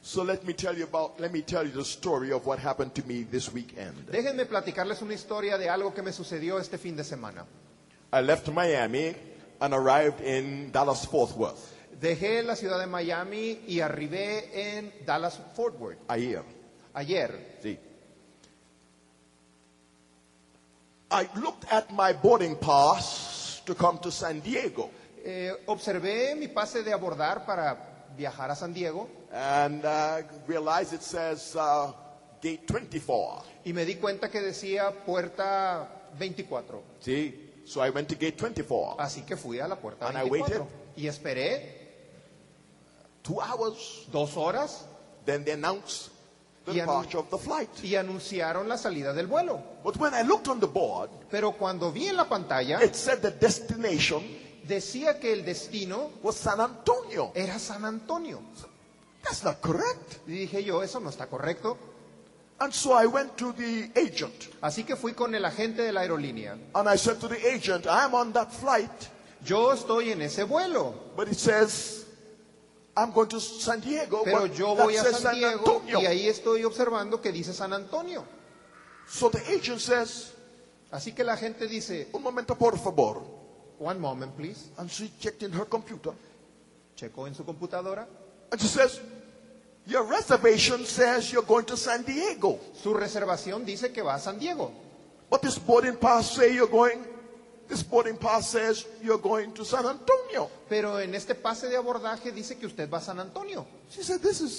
[0.05, 2.93] So let me tell you about, let me tell you the story of what happened
[2.97, 3.95] to me this weekend.
[4.11, 7.47] Déjenme platicarles una historia de algo que me sucedió este fin de semana.
[8.13, 9.15] I left Miami
[9.61, 15.39] and arrived in Dallas Fort Worth Dejé la ciudad de Miami y arribé en Dallas
[15.55, 16.43] Fort Worth ayer.
[16.95, 17.59] ayer.
[17.63, 17.79] See.
[21.13, 24.91] I looked at my boarding pass to come to San Diego.
[25.25, 31.03] Eh, observé mi pase de abordar para viajar a San Diego and uh, realized it
[31.03, 31.93] says uh,
[32.41, 33.43] gate 24.
[33.65, 36.83] y me di cuenta que decía puerta 24.
[37.01, 37.51] See?
[37.65, 38.97] So I went to gate 24.
[38.99, 40.31] Así que fui a la puerta And I 24
[40.65, 40.73] waited.
[40.97, 41.81] y esperé
[43.23, 44.07] Two hours.
[44.11, 44.85] dos horas
[45.25, 46.11] Then they announced
[46.65, 47.69] the departure of the flight.
[47.85, 49.63] y anunciaron la salida del vuelo.
[49.85, 53.21] But when I looked on the board, Pero cuando vi en la pantalla it said
[53.21, 54.23] the destination
[54.75, 57.33] decía que el destino was San Antonio.
[57.35, 58.41] era San Antonio.
[59.23, 60.27] That's not correct.
[60.27, 61.77] Y dije yo, eso no está correcto.
[62.59, 66.03] And so I went to the agent Así que fui con el agente de la
[66.03, 66.57] aerolínea.
[66.75, 69.09] and I said to the agent, I'm on that flight,
[69.45, 72.07] Yo estoy en ese vuelo, but it says
[72.97, 76.01] I'm going to San Diego, pero yo voy a San San Diego Antonio.
[76.01, 78.25] y ahí estoy observando que dice San Antonio.
[79.09, 80.33] So the agent says,
[80.93, 83.42] Así que la gente dice, un momento por favor.
[83.83, 86.13] One moment please, And she checked in her computer.
[86.97, 88.07] checó en su computadora.
[88.51, 89.01] And she says,
[89.87, 92.59] Your reservation says you're going to San Diego.
[92.75, 94.71] Su reservación dice que va a San Diego,
[95.29, 97.05] But this boarding pass say you're going,
[97.69, 100.49] this boarding pass says you're going to San Antonio.
[100.69, 103.67] pero en este pase de abordaje dice que usted va a San Antonio.
[103.91, 104.53] She said, This is,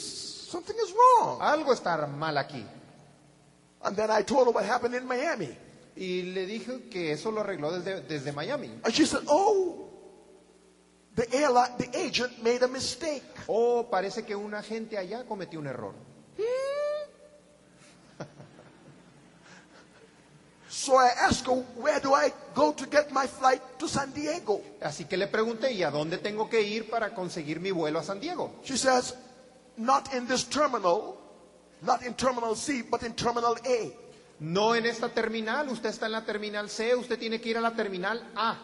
[0.50, 1.40] something is wrong.
[1.42, 2.66] Algo está mal aquí.
[3.84, 5.56] And then I told her what happened in Miami.
[5.96, 8.70] Y le dije que eso lo arregló desde, desde Miami.
[8.84, 9.90] And she said, Oh,
[11.16, 13.24] the airline, the agent made a mistake.
[13.48, 15.94] Oh, parece que un agente allá cometió un error.
[20.74, 24.60] So I asked her, where do I go to get my flight to San Diego?
[24.82, 28.04] Así que le pregunté, ¿y a dónde tengo que ir para conseguir mi vuelo a
[28.04, 28.56] San Diego?
[28.66, 29.16] She says,
[29.78, 31.16] not in this terminal,
[31.84, 33.94] not in terminal C, but in terminal A.
[34.44, 37.62] No en esta terminal, usted está en la terminal C, usted tiene que ir a
[37.62, 38.58] la terminal A.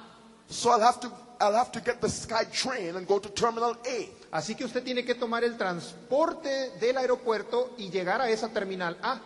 [0.49, 1.07] So I'll have to
[1.39, 4.37] I'll have to get the sky train and go to terminal A.
[4.37, 8.97] Así que usted tiene que tomar el transporte del aeropuerto y llegar a esa terminal
[9.01, 9.21] A.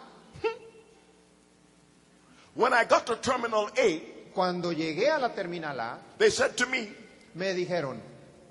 [2.53, 6.67] When I got to terminal A, Cuando llegué a la terminal A, they said to
[6.67, 6.87] me,
[7.33, 7.99] me dijeron,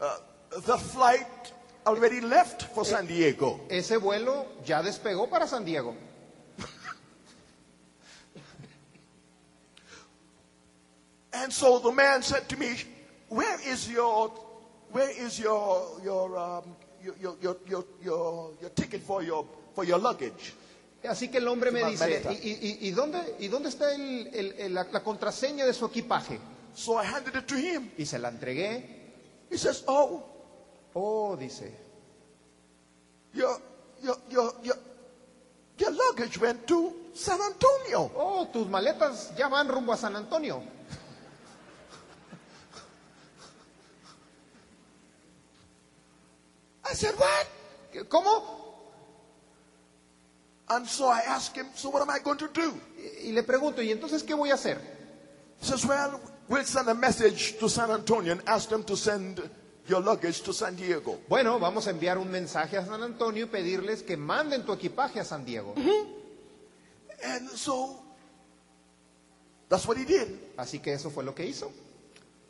[0.00, 1.52] uh, the flight
[1.86, 3.60] already left for San Diego.
[3.68, 5.94] ese vuelo ya despegó para San Diego.
[11.32, 12.74] And so the man said to me,
[13.28, 14.28] "Where is your,
[14.92, 19.84] where is your your um, your, your, your, your, your your ticket for your for
[19.84, 20.54] your luggage?"
[21.04, 24.52] Así que el hombre me dice, ¿y, y- y- dónde, y dónde está el- el-
[24.56, 26.38] el- la, la contraseña de su equipaje?
[26.74, 27.90] So I handed it to him.
[27.98, 28.84] Y se la entregué.
[29.50, 30.22] He says, "Oh,
[30.94, 31.72] Oh, dice,
[33.34, 33.58] your
[34.02, 34.76] your your your,
[35.78, 40.62] your luggage went to San Antonio." oh, tus maletas ya van rumbo a San Antonio.
[47.18, 48.60] "What?" ¿Cómo?
[50.68, 52.72] And so I asked him, "So what am I going to do?"
[53.22, 54.78] Y, le pregunto, ¿y entonces qué voy a hacer?
[55.60, 59.40] He says, "Well, we'll send a message to San Antonio and ask them to send
[59.86, 63.48] your luggage to San Diego." Bueno, vamos a enviar un mensaje a San Antonio y
[63.48, 65.74] pedirles que manden tu equipaje a San Diego.
[67.24, 68.02] And so
[69.68, 70.56] that's what he did.
[70.56, 71.70] Así que eso fue lo que hizo.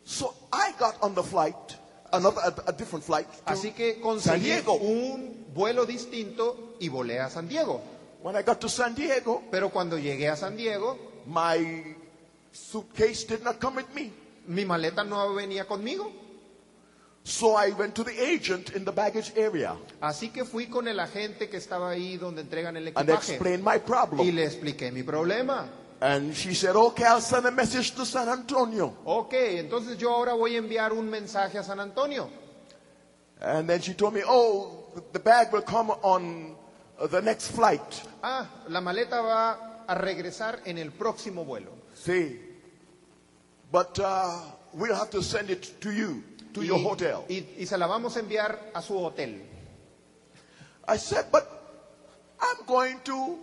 [0.04, 1.76] So I got on the flight,
[2.12, 4.74] another a, a different flight to Así que San conseguí Diego.
[4.74, 7.80] un vuelo distinto y volé a San Diego.
[8.22, 10.96] When I got to San Diego, Pero cuando llegué a San Diego,
[11.26, 11.96] my
[12.52, 14.12] suitcase did not come with me.
[14.46, 16.10] mi maleta no venía conmigo.
[17.24, 20.98] So I went to the agent in the baggage area Así que fui con el
[20.98, 24.34] agente que estaba ahí donde entregan el and equipaje explained my y problem.
[24.34, 25.68] le expliqué mi problema.
[26.02, 30.32] And she said, "Okay, I'll send a message to San Antonio." Ok, entonces yo ahora
[30.34, 32.28] voy a enviar un mensaje a San Antonio.
[33.40, 36.56] And then she told me, "Oh, the bag will come on
[37.08, 41.70] the next flight." Ah, la maleta va a regresar en el próximo vuelo.
[41.94, 42.36] See,
[43.70, 44.40] but uh,
[44.72, 47.24] we'll have to send it to you, to your Y- hotel.
[47.28, 49.40] Y, y se la vamos a enviar a su hotel.
[50.88, 51.46] I said, but
[52.40, 53.38] I'm going to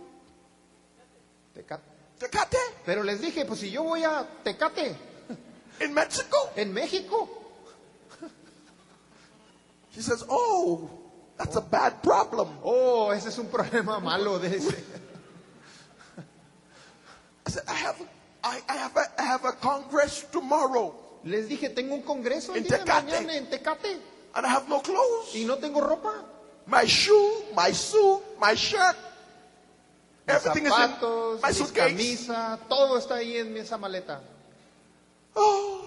[2.20, 4.94] Tecate Pero les dije, pues si yo voy a Tecate,
[5.80, 6.50] in Mexico.
[6.54, 7.28] en México.
[9.94, 10.88] She says, oh,
[11.36, 12.48] that's a bad problem.
[12.62, 14.76] Oh, ese es un problema malo de ese.
[17.46, 17.96] I said, I have,
[18.44, 22.58] I, I have, a, I have a congress tomorrow, Les dije, tengo un congreso el
[22.58, 23.06] En día de Tecate.
[23.12, 23.98] mañana en Tecate
[24.34, 25.34] and I have no clothes.
[25.34, 26.12] y no tengo ropa.
[26.66, 28.96] My shoe, my suit, my shirt,
[30.26, 31.90] Mis everything is zapatos, in my mis suitcase.
[31.90, 34.20] camisa, todo está ahí en esa maleta.
[35.34, 35.84] Oh,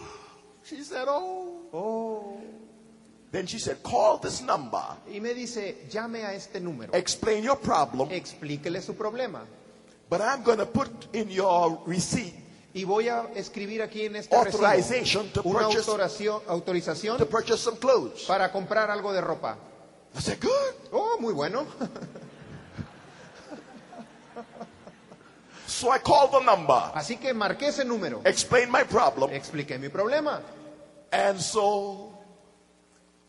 [0.64, 1.62] she said, oh.
[1.74, 2.42] Oh.
[3.32, 7.58] Then she said, call this number, Y me dice, llame a este número, explain your
[7.58, 9.42] problem, explíquele su problema.
[10.10, 12.34] but I'm going to put in your receipt
[12.76, 18.24] Y voy a escribir aquí en este recibo una purchase, autoración- autorización to some clothes.
[18.26, 19.58] para comprar algo de ropa.
[20.16, 20.74] I said, good.
[20.92, 21.66] Oh, muy bueno.
[25.84, 29.90] So I called the number, Así que marqué ese número, explained my problem, expliqué mi
[29.90, 30.40] problema.
[31.12, 32.18] and so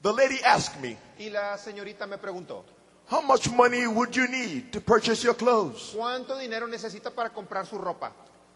[0.02, 2.62] the lady asked me, Y la señorita me preguntó,
[3.10, 5.94] how much money would you need to purchase your clothes?
[5.96, 8.12] ¿cuánto dinero necesita para comprar su ropa?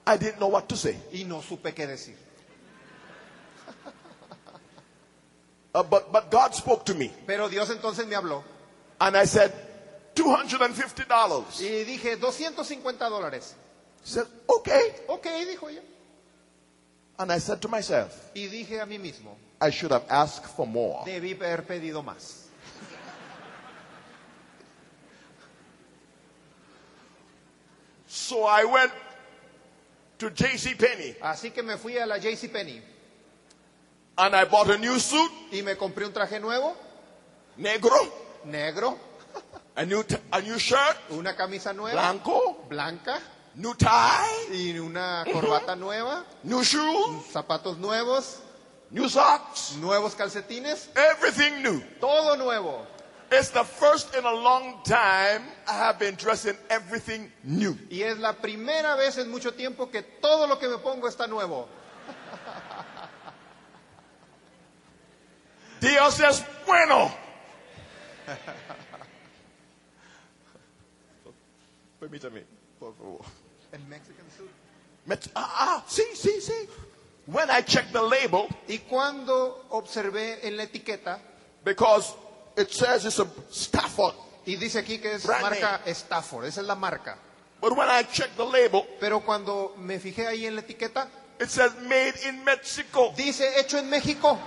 [0.07, 0.97] I didn't know what to say.
[1.13, 2.15] Y no supe qué decir.
[5.75, 8.45] Uh, but, but God spoke to me, Pero Dios entonces me habló
[9.01, 9.53] and I said,
[10.15, 11.61] $250.
[11.63, 13.57] y dije, 250 dólares.
[14.09, 14.95] He said, okay.
[15.07, 15.83] Ok, dijo ella.
[17.19, 20.67] And I said to myself, Y dije a mí mismo, I should have asked for
[20.67, 21.05] more.
[21.05, 22.47] debí haber pedido más.
[28.07, 28.93] So I went
[30.19, 30.75] to J.C.
[30.75, 32.81] Penney Así que me fui a la JCPenney
[34.17, 36.75] and I bought a new suit, y me compré un traje nuevo,
[37.57, 37.95] negro,
[38.47, 38.99] negro,
[39.77, 43.21] a new, t- a new shirt, una camisa nueva, blanco, blanca,
[43.59, 48.41] new tie, y una corbata nueva, new shoes, zapatos nuevos,
[48.91, 51.83] new socks, nuevos calcetines, everything new.
[52.01, 52.87] todo nuevo.
[53.31, 57.77] It's the first in a long time I have been dressing everything new.
[57.91, 61.27] Y es la primera vez en mucho tiempo que todo lo que me pongo está
[61.27, 61.69] nuevo.
[65.81, 67.13] Dios es bueno.
[72.01, 72.47] Permítame,
[72.79, 73.48] por favor.
[73.73, 74.25] El Mexican.
[75.07, 76.69] Met- Ah, ah, sí, sí, sí.
[77.27, 81.19] When I checked the label, Y cuando observé en la etiqueta,
[81.65, 82.15] because
[82.57, 84.15] it says it's a Stafford,
[84.47, 87.17] y dice aquí que es Brand marca Stafford, esa es la marca.
[87.61, 91.09] but when I checked the label, Pero cuando me fijé ahí en la etiqueta,
[91.41, 93.13] it says made in Mexico.
[93.17, 94.39] dice hecho en México.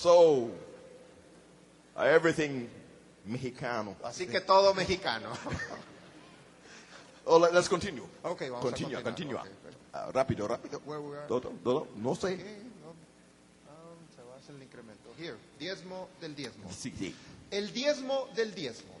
[0.00, 0.48] So,
[1.96, 2.68] uh, everything
[3.26, 3.96] Mexicano.
[4.02, 5.28] Así que todo mexicano.
[7.26, 8.02] Oh, let- let's continue.
[8.22, 9.34] Ok, vamos Continue, a continue.
[9.36, 9.46] continuar.
[9.46, 10.80] Ok, Ah, rápido, rápido.
[10.86, 11.26] Where we are?
[11.28, 12.32] Todo, todo, no sé.
[12.34, 12.40] Ok,
[12.82, 12.94] no.
[13.68, 15.10] Ah, se va a hacer el incremento.
[15.18, 16.70] Here, diezmo del diezmo.
[16.72, 17.14] Sí, sí.
[17.50, 18.94] El diezmo del diezmo.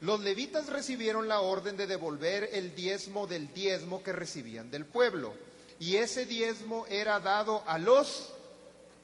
[0.00, 5.34] Los levitas recibieron la orden de devolver el diezmo del diezmo que recibían del pueblo.
[5.78, 8.32] Y ese diezmo era dado a los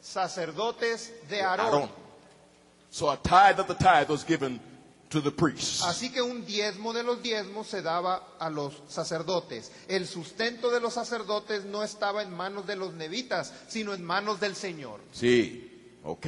[0.00, 1.90] sacerdotes de Aarón.
[2.90, 4.60] So a tithe of the tithe was given
[5.10, 5.82] to the priests.
[5.84, 9.70] Así que un diezmo de los diezmos se daba a los sacerdotes.
[9.88, 14.40] El sustento de los sacerdotes no estaba en manos de los levitas, sino en manos
[14.40, 15.00] del Señor.
[15.12, 16.26] Sí, ok.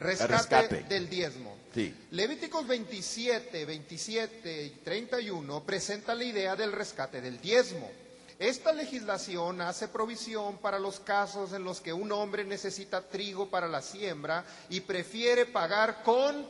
[0.00, 0.82] Rescate, rescate.
[0.84, 1.56] del diezmo.
[1.74, 1.94] Sí.
[2.12, 7.90] Levíticos 27, 27 y 31 presenta la idea del rescate del diezmo.
[8.38, 13.66] Esta legislación hace provisión para los casos en los que un hombre necesita trigo para
[13.66, 16.46] la siembra y prefiere pagar con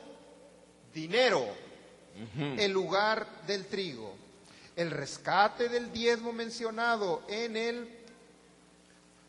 [0.92, 1.46] dinero
[2.34, 4.14] en lugar del trigo.
[4.76, 7.88] El rescate del diezmo mencionado en el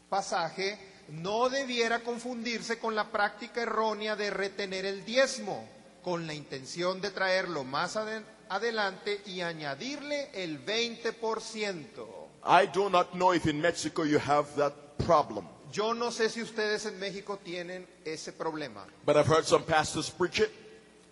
[0.10, 0.78] pasaje
[1.10, 5.68] no debiera confundirse con la práctica errónea de retener el diezmo,
[6.04, 12.28] con la intención de traerlo más ade- adelante y añadirle el 20%.
[12.44, 14.74] I do not know if in Mexico you have that
[15.06, 19.64] problem, Yo no sé si ustedes en México tienen ese problema, but I've heard some
[19.64, 20.50] pastors preach it,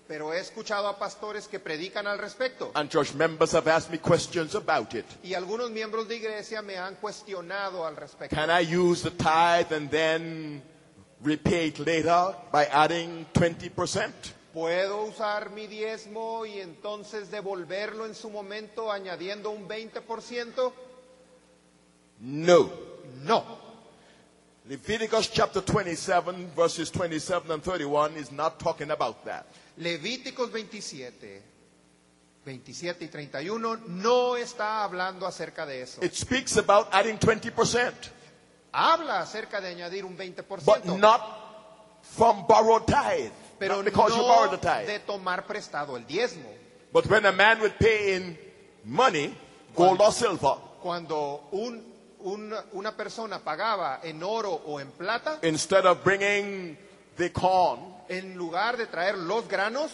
[0.07, 3.99] pero he escuchado a pastores que predican al respecto and church members have asked me
[3.99, 5.05] questions about it.
[5.23, 8.35] y algunos miembros de iglesia me han cuestionado al respecto.
[8.35, 10.63] Can I use the tithe and then
[11.23, 14.11] repay it later by adding 20%?
[14.53, 20.73] ¿Puedo usar mi diezmo y entonces devolverlo en su momento añadiendo un 20%?
[22.19, 22.69] No.
[23.23, 23.43] No.
[24.67, 29.45] Leviticus chapter 27, verses 27 and 31 is not talking about that.
[29.79, 31.41] Levíticos 27,
[32.43, 36.01] 27 y 31 no está hablando acerca de eso.
[36.03, 37.93] It speaks about adding 20%,
[38.73, 41.21] Habla acerca de añadir un 20%, but not
[42.01, 43.31] from borrowed tithe.
[43.59, 44.87] pero not because you borrowed the no tithe.
[44.87, 46.49] de tomar prestado el diezmo.
[46.91, 48.37] But when a man would pay in
[48.83, 49.33] money,
[49.75, 51.83] gold or silver, Cuando un-
[52.21, 56.77] un- una persona pagaba en oro o en plata, instead of bringing
[57.17, 59.91] the corn, en lugar de traer los granos,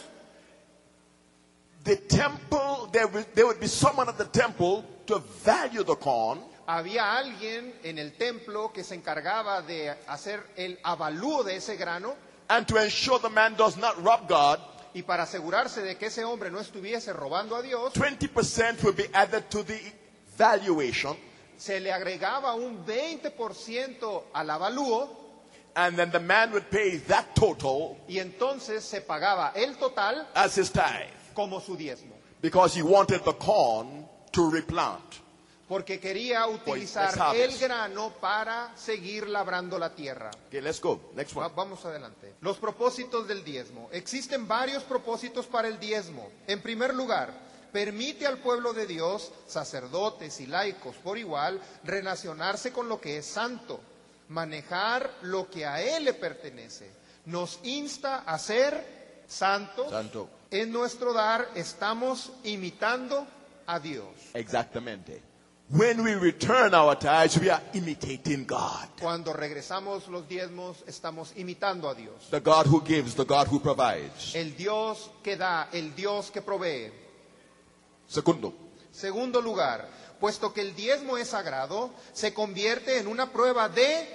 [1.83, 6.39] the temple, there would, there would be someone at the temple to value the corn.
[6.65, 12.15] había alguien en el templo que se encargaba de hacer el avalúo de ese grano
[12.49, 14.59] and to ensure the man does not rob God,
[14.93, 19.09] y para asegurarse de que ese hombre no estuviese robando a Dios, 20% would be
[19.13, 19.77] added to the
[20.37, 21.17] valuation,
[21.57, 25.21] se le agregaba un 20% al avalúo
[25.75, 30.57] and then the man would pay that total y entonces se pagaba el total as
[30.57, 35.23] his tithe como su diezmo, because he wanted the corn to replant.
[35.67, 40.29] porque quería let's utilizar el grano para seguir labrando la tierra.
[40.47, 40.99] Okay, let's go.
[41.15, 41.55] Next Va- one.
[41.55, 42.35] Vamos adelante.
[42.41, 43.89] Los propósitos del diezmo.
[43.91, 46.29] Existen varios propósitos para el diezmo.
[46.45, 47.33] En primer lugar,
[47.73, 53.25] permite al pueblo de Dios, sacerdotes y laicos por igual, relacionarse con lo que es
[53.25, 53.81] santo,
[54.29, 56.89] manejar lo que a Él le pertenece.
[57.25, 59.89] Nos insta a ser santos.
[59.89, 60.29] Santo.
[60.51, 63.25] En nuestro dar estamos imitando
[63.65, 64.07] a Dios.
[64.35, 65.23] Exactamente.
[65.69, 68.89] When we return our tithes, we are imitating God.
[69.01, 72.29] Cuando regresamos los diezmos, estamos imitando a Dios.
[72.29, 74.35] The God who gives, the God who provides.
[74.35, 77.02] El Dios que da, el Dios que provee.
[78.13, 78.53] Segundo,
[78.91, 79.89] Segundo lugar,
[80.19, 84.07] puesto que el diezmo es sagrado, se convierte en una prueba de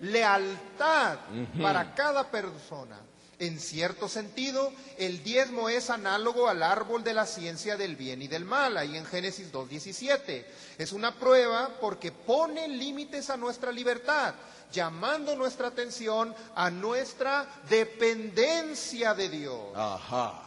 [0.00, 1.18] lealtad
[1.62, 2.98] para cada persona.
[3.38, 8.28] En cierto sentido, el diezmo es análogo al árbol de la ciencia del bien y
[8.28, 10.44] del mal, ahí en Génesis 2.17.
[10.78, 14.34] Es una prueba porque pone límites a nuestra libertad,
[14.72, 19.60] llamando nuestra atención a nuestra dependencia de Dios.
[19.76, 20.45] Aha.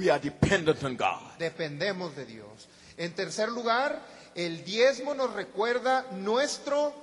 [0.00, 1.36] We are dependent on God.
[1.38, 2.68] Dependemos de Dios.
[2.96, 4.00] En tercer lugar,
[4.34, 6.94] el diezmo nos recuerda nuestro,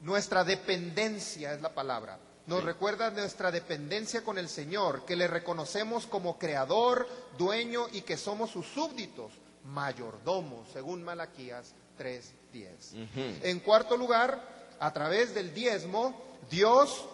[0.00, 2.18] nuestra dependencia, es la palabra.
[2.46, 7.06] Nos recuerda nuestra dependencia con el Señor, que le reconocemos como creador,
[7.36, 9.32] dueño y que somos sus súbditos,
[9.64, 13.42] mayordomos, según Malaquías 3:10.
[13.42, 17.04] En cuarto lugar, a través del diezmo, Dios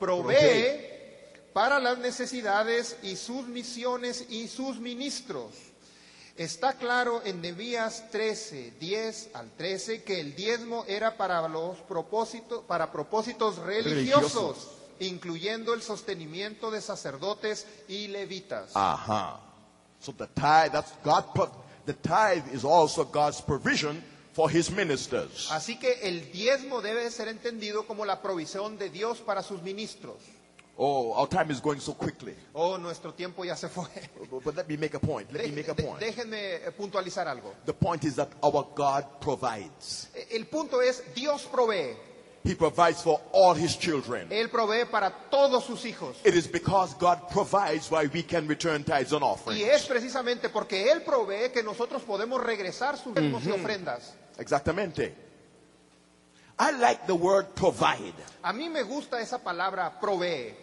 [0.00, 0.89] provee
[1.52, 5.52] para las necesidades y sus misiones y sus ministros.
[6.36, 12.64] Está claro en Nehemías 13, 10 al 13 que el diezmo era para los propósitos
[12.64, 14.68] para propósitos religiosos, Religiosos.
[15.00, 18.70] incluyendo el sostenimiento de sacerdotes y levitas.
[18.74, 19.40] Aha.
[20.00, 21.24] So the tithe, that's God,
[21.84, 25.50] the tithe is also God's provision for his ministers.
[25.50, 29.60] Así que el diezmo debe de ser entendido como la provisión de Dios para sus
[29.62, 30.16] ministros.
[30.82, 32.34] Oh, our time is going so quickly.
[32.54, 33.84] Oh, nuestro tiempo ya se fue.
[34.30, 35.30] But but let me make a point.
[35.30, 36.00] Let me make a point.
[36.00, 37.52] déjenme eh, puntualizar algo.
[37.66, 40.08] The point is that our God provides.
[40.14, 41.94] Eh, El punto es, Dios provee.
[42.42, 44.28] He provides for all his children.
[44.30, 46.16] Él provee para todos sus hijos.
[46.24, 49.60] It is because God provides why we can return tithes and Y offerings.
[49.68, 54.14] es precisamente porque Él provee que nosotros podemos regresar sus diezmos y ofrendas.
[54.38, 55.14] Exactamente.
[56.58, 58.14] I like the word provide.
[58.42, 60.54] A mí me gusta esa palabra provee,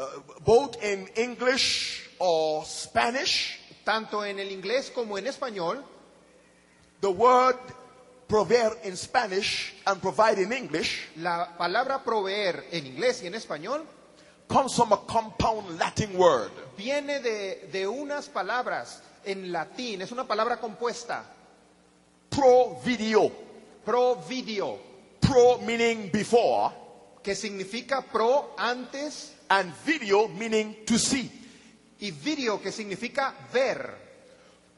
[0.00, 0.06] Uh,
[0.46, 5.84] both in English or Spanish, tanto en el inglés como en español.
[7.02, 7.58] the word
[8.26, 13.84] proveer in Spanish and provide in English La palabra proveer en inglés y en español
[14.48, 16.50] comes from a compound Latin word.
[16.78, 21.24] viene de, de unas palabras en latín, es una palabra compuesta,
[22.30, 23.30] Pro video.
[23.84, 24.78] providio,
[25.20, 26.72] Pro meaning before,
[27.22, 31.30] que significa pro antes and video meaning to see.
[32.00, 33.94] y video, que significa ver.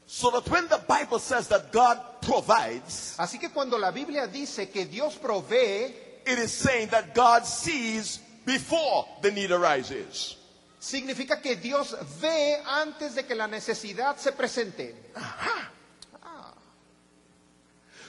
[0.05, 4.69] So that when the Bible says that God provides, Así que cuando la Biblia dice
[4.69, 5.93] que Dios provee,
[6.25, 10.35] it is saying that God sees before the need arises.
[10.79, 14.93] significa que Dios ve antes de que la necesidad se presente.
[15.15, 15.69] Ah.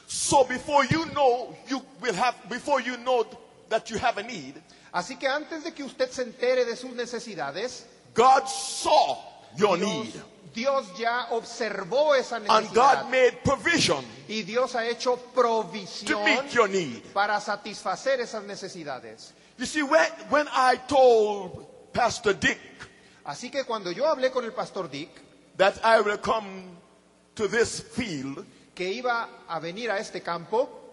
[0.07, 3.25] So before you know you will have before you know
[3.69, 4.55] that you have a need,
[4.93, 7.85] Así que antes de que usted se entere de sus necesidades,
[8.15, 9.19] God saw
[9.57, 10.23] your Dios, need
[10.55, 16.25] Dios ya observó esa and necesidad God made provision y Dios ha hecho to provisión
[16.25, 17.03] meet your need.
[17.13, 19.33] para satisfacer esas necesidades.
[19.59, 22.61] You see when when I told Pastor Dick
[23.25, 25.11] Así que cuando yo hablé con el pastor Dick
[25.57, 26.77] that I will come
[27.35, 28.45] to this field
[28.75, 30.84] que iba a venir a este campo,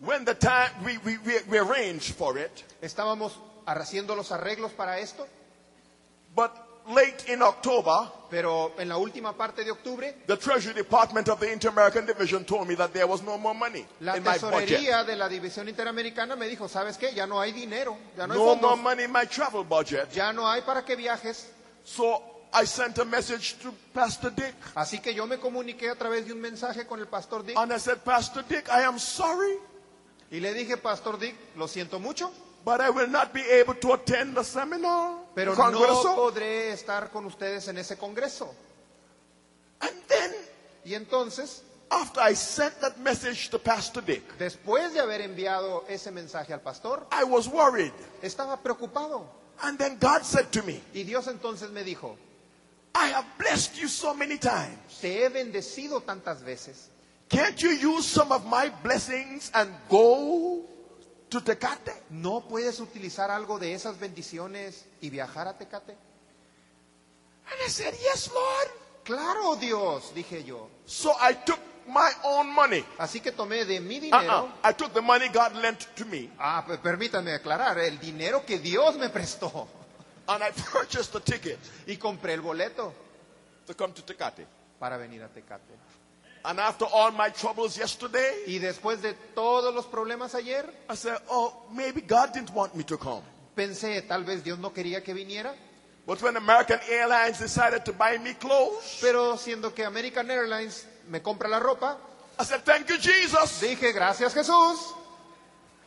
[0.00, 3.32] when the time we, we, we, we arranged for it, estábamos
[3.66, 5.26] haciendo los arreglos para esto,
[6.34, 6.52] but
[6.88, 11.52] late in October, pero en la última parte de octubre the Treasury Department of the
[11.52, 14.68] Inter-American Division told me that there was no more money La in my budget.
[14.68, 17.12] tesorería de la División Interamericana me dijo, ¿sabes qué?
[17.14, 20.10] Ya no hay dinero, ya no hay No more fondos, money in my travel budget.
[20.12, 21.50] ya no hay para que viajes.
[21.84, 22.22] So
[22.54, 24.54] I sent a message to Pastor Dick.
[24.74, 27.70] Así que yo me comuniqué a través de un mensaje con el pastor Dick And
[27.70, 29.58] I said, Pastor Dick, I am sorry,
[30.30, 32.30] y le dije, Pastor Dick, lo siento mucho,
[32.64, 35.16] but I will not be able to attend the seminar.
[35.34, 36.14] pero no Congreso.
[36.16, 38.54] podré estar con ustedes en ese congreso.
[39.80, 40.32] And then,
[40.84, 46.10] Y entonces, after I sent that message to Pastor Dick, después de haber enviado ese
[46.10, 47.92] mensaje al pastor, I was worried.
[48.22, 49.26] estaba preocupado.
[49.62, 52.16] And then God said to me, Y Dios entonces me dijo,
[52.94, 54.98] I have blessed you so many times.
[55.00, 56.88] te he bendecido tantas veces.
[57.28, 60.62] Can't you use some of my blessings and go
[61.30, 61.92] to Tecate?
[62.10, 65.92] ¿No puedes utilizar algo de esas bendiciones y viajar a Tecate?
[67.50, 68.68] And I said, Yes, Lord.
[69.04, 70.68] Claro, Dios, dije yo.
[70.86, 72.84] So I took my own money.
[72.98, 74.44] Así que tomé de mi dinero.
[74.44, 74.50] Uh-uh.
[74.68, 78.96] I took the money God lent to me Ah, permítanme aclarar, el dinero que Dios
[78.96, 79.66] me prestó.
[80.28, 82.92] and I purchased a ticket Y compré el boleto
[83.66, 84.46] to come to Tecate.
[84.78, 85.74] para venir a Tecate.
[86.44, 91.18] And after all my troubles yesterday, Y después de todos los problemas ayer, I said,
[91.28, 93.22] Oh, maybe God didn't want me to come.
[93.56, 95.54] pensé, tal vez Dios no quería que viniera.
[96.06, 101.20] But when American Airlines decided to buy me clothes, Pero siendo que American Airlines me
[101.20, 101.98] compra la ropa,
[102.38, 104.78] I said, Thank you, Jesus, dije, gracias Jesús,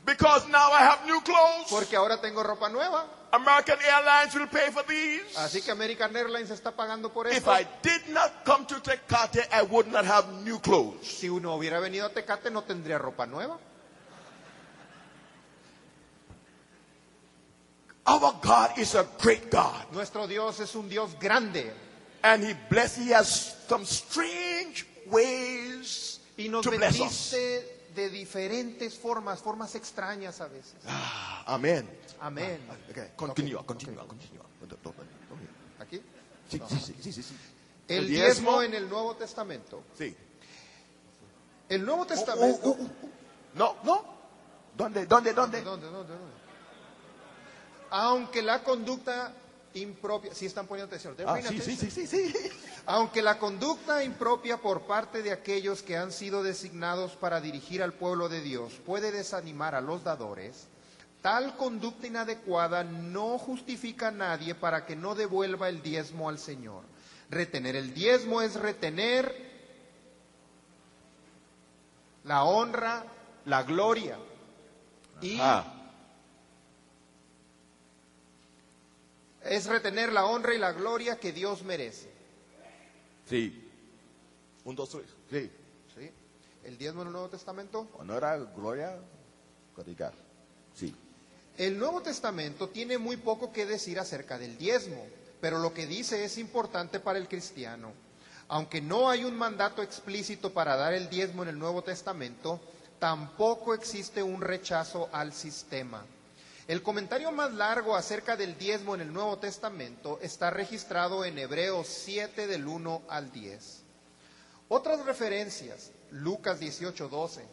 [0.06, 1.68] because now I have new clothes.
[1.70, 3.06] porque ahora tengo ropa nueva.
[3.34, 5.38] American Airlines will pay for these.
[5.38, 7.52] Así que American Airlines está pagando por If esto.
[7.52, 11.06] I did not come to Tecate, I would not have new clothes.
[11.08, 13.58] Si uno hubiera venido a Tecate no tendría ropa nueva.
[18.06, 19.86] Our God is a great God.
[19.94, 21.72] Nuestro Dios es un Dios grande
[22.24, 27.32] And He bless, He has some strange ways y nos to bless us.
[27.32, 30.76] bendice de diferentes formas, formas extrañas a veces.
[30.88, 31.44] Ah.
[31.48, 31.88] Amén.
[32.90, 33.16] Okay, ok.
[33.16, 33.56] continue.
[33.56, 33.68] Don't-
[34.68, 34.96] don't- don't-
[35.80, 36.02] Aquí.
[36.50, 37.36] Sí, sí, sí, sí, sí, sí.
[37.88, 38.62] El diezmo diezmo.
[38.64, 39.84] en el Nuevo Testamento.
[39.98, 40.16] Sí.
[41.68, 42.60] El Nuevo Testamento.
[42.64, 43.10] oh, oh, oh.
[43.56, 44.06] No, no.
[44.78, 45.62] ¿Dónde, dónde, dónde?
[45.62, 46.32] ¿Dónde, dónde, dónde?
[47.90, 49.34] Aunque la conducta
[49.74, 52.34] impropia, si están poniendo atención, Ah, paying sí, sí, sí.
[52.86, 57.94] Aunque la conducta impropia por parte de aquellos que han sido designados para dirigir al
[57.94, 60.68] pueblo de Dios puede desanimar a los dadores,
[61.22, 66.84] tal conducta inadecuada no justifica a nadie para que no devuelva el diezmo al Señor.
[67.30, 69.52] Retener el diezmo es retener
[72.24, 73.06] la honra,
[73.46, 74.18] la gloria
[75.22, 75.40] y
[79.44, 82.10] es retener la honra y la gloria que Dios merece.
[83.26, 83.68] sí.
[84.64, 85.06] Un, dos, tres.
[85.32, 85.52] Sí.
[85.96, 86.12] ¿sí?
[86.64, 88.96] El diezmo en el Nuevo Testamento Honor, gloria,
[89.76, 90.14] codigar.
[90.76, 90.96] Sí.
[91.58, 95.04] El Nuevo Testamento tiene muy poco que decir acerca del diezmo,
[95.42, 97.92] pero lo que dice es importante para el cristiano.
[98.50, 102.60] Aunque no hay un mandato explícito para dar el diezmo en el Nuevo Testamento,
[103.00, 106.06] tampoco existe un rechazo al sistema.
[106.72, 111.86] El comentario más largo acerca del diezmo en el Nuevo Testamento está registrado en Hebreos
[111.86, 113.82] 7 del 1 al 10.
[114.70, 117.46] Otras referencias, Lucas 18, 12,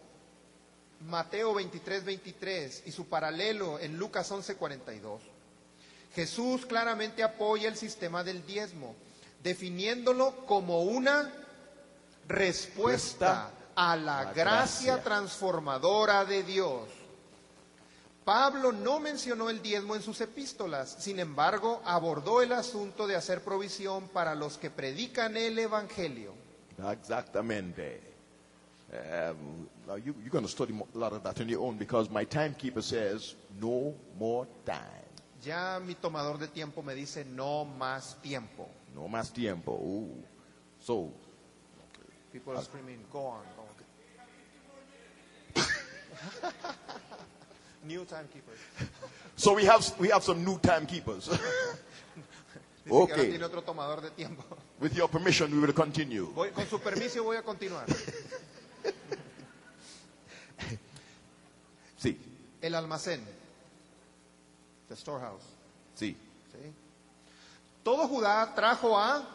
[1.09, 5.21] Mateo 23, 23 y su paralelo en Lucas 11, 42.
[6.15, 8.95] Jesús claramente apoya el sistema del diezmo,
[9.43, 11.29] definiéndolo como una
[12.29, 15.03] respuesta a la gracia.
[15.03, 16.98] transformadora de Dios.
[18.29, 23.43] Pablo no mencionó el diezmo en sus epístolas, sin embargo, abordó el asunto de hacer
[23.43, 26.35] provisión para los que predican el Evangelio.
[26.93, 28.03] Exactamente.
[28.93, 29.67] Um,
[30.05, 32.83] you, you're going to study a lot of that on your own because my timekeeper
[32.83, 35.09] says no more time.
[35.43, 38.69] Ya mi tomador de tiempo me dice no más tiempo.
[38.95, 39.73] No más tiempo.
[39.73, 40.23] Ooh.
[40.81, 41.15] So,
[42.31, 43.63] People are screaming, go on, go
[45.57, 45.65] on.
[47.89, 48.53] New timekeeper.
[49.35, 51.29] so we have we have some new timekeepers.
[52.91, 53.39] Okay.
[54.81, 56.25] With your permission, we will continue.
[56.35, 57.85] Voy- con su permiso voy a continuar.
[61.99, 62.17] Sí,
[62.63, 63.21] El almacén.
[64.89, 65.43] The storehouse.
[65.97, 66.17] sí.
[66.53, 66.73] ¿sí?
[67.83, 69.27] Todo Judá trajo a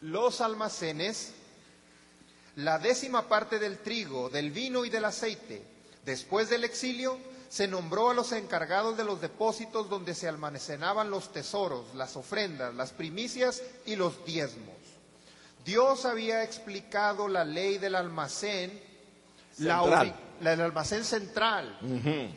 [0.00, 1.32] los almacenes
[2.56, 5.62] la décima parte del trigo, del vino y del aceite.
[6.04, 11.32] Después del exilio, se nombró a los encargados de los depósitos donde se almacenaban los
[11.32, 14.74] tesoros, las ofrendas, las primicias y los diezmos.
[15.64, 18.80] Dios había explicado la ley del almacén,
[19.58, 21.78] la la del almacén central,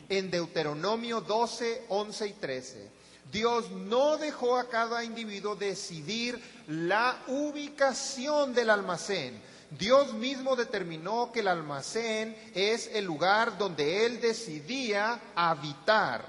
[0.08, 2.90] en Deuteronomio 12, 11 y 13.
[3.32, 9.42] Dios no dejó a cada individuo decidir la ubicación del almacén.
[9.70, 16.24] Dios mismo determinó que el almacén es el lugar donde Él decidía habitar.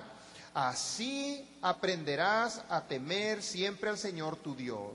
[0.54, 4.92] Así aprenderás a temer siempre al Señor tu Dios.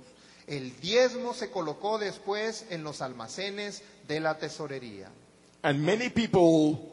[0.47, 5.09] El diezmo se colocó después en los almacenes de la tesorería.
[5.63, 6.91] And many people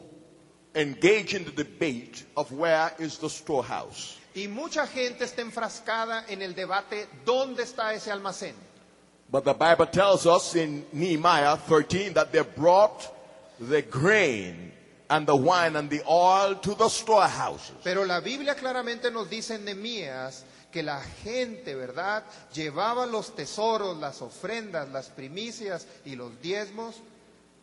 [0.74, 4.16] engage in the debate of where is the storehouse.
[4.34, 8.54] Y mucha gente está enfrascada en el debate ¿dónde está ese almacén?
[9.30, 13.06] But the Bible tells us in Nehemiah 13 that they brought
[13.60, 14.72] the grain
[15.08, 17.76] and the wine and the oil to the storehouses.
[17.84, 23.96] Pero la Biblia claramente nos dice en Nehemías que la gente, ¿verdad?, llevaba los tesoros,
[23.98, 26.96] las ofrendas, las primicias y los diezmos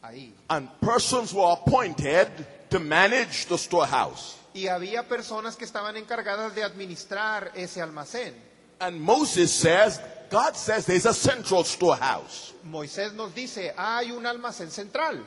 [0.02, 0.34] ahí.
[0.50, 2.28] And persons were appointed
[2.70, 4.36] to manage the storehouse.
[4.54, 8.47] Y había personas que estaban encargadas de administrar ese almacén.
[8.80, 10.00] And Moses says,
[10.30, 12.54] God says there's a central storehouse.
[12.70, 15.20] Moisés nos dice, hay un almacén central.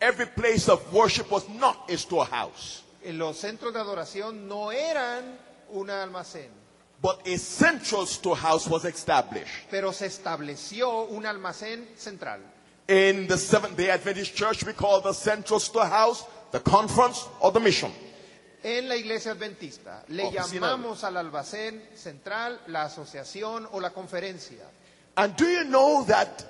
[0.00, 5.38] Every place of worship was not a storehouse, Los centros de adoración no eran
[5.72, 6.48] un almacén,
[7.00, 9.68] but a central storehouse was established.
[9.70, 12.40] pero se estableció un almacén central.
[12.88, 17.60] In the Seventh day Adventist Church, we call the central storehouse the conference or the
[17.60, 17.90] mission.
[18.64, 20.46] En la iglesia adventista le Oficina.
[20.68, 24.64] llamamos al almacén central la asociación o la conferencia.
[25.16, 26.44] And do you know that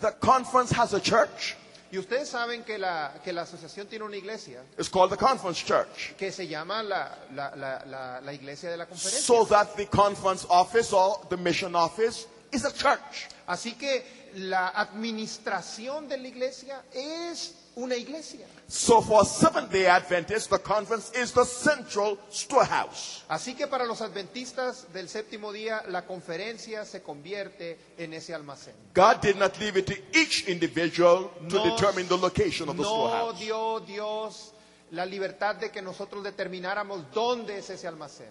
[0.00, 1.56] the conference has a church?
[1.90, 5.62] Y ustedes saben que la, que la asociación tiene una iglesia It's called the conference
[5.64, 6.14] church.
[6.18, 9.20] que se llama la, la- la- la- la iglesia de la conferencia.
[9.22, 13.28] So that the conference office or the mission office is a church.
[13.46, 14.04] Así que
[14.34, 18.46] la administración de la iglesia es una iglesia.
[18.66, 23.22] So for Seventh day Adventists, the conference is the central storehouse.
[23.28, 28.74] Así que para los adventistas del séptimo día, la conferencia se convierte en ese almacén.
[28.94, 32.88] God did not leave it to each individual to determine the location of the No
[33.08, 33.38] storehouse.
[33.38, 34.52] dio Dios
[34.90, 38.30] la libertad de que nosotros determináramos dónde es ese almacén.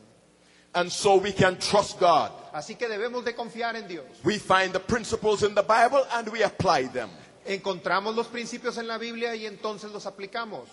[0.73, 2.31] And so we can trust God.
[2.53, 4.05] Así que debemos de confiar en Dios.
[4.23, 7.09] We find the principles in the Bible and we apply them.
[7.47, 10.67] Encontramos los principios en la Biblia y entonces los aplicamos.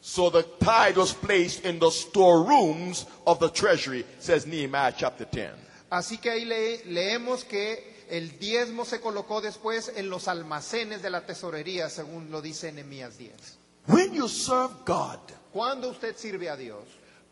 [0.00, 5.50] So the tithe was placed in the storerooms of the treasury, says Nehemiah chapter 10.
[5.90, 11.10] Así que ahí le- leemos que el diezmo se colocó después en los almacenes de
[11.10, 13.32] la tesorería, según lo dice Nehemías 10.
[13.86, 15.18] When you serve God,
[15.52, 16.82] Cuando usted sirve a Dios,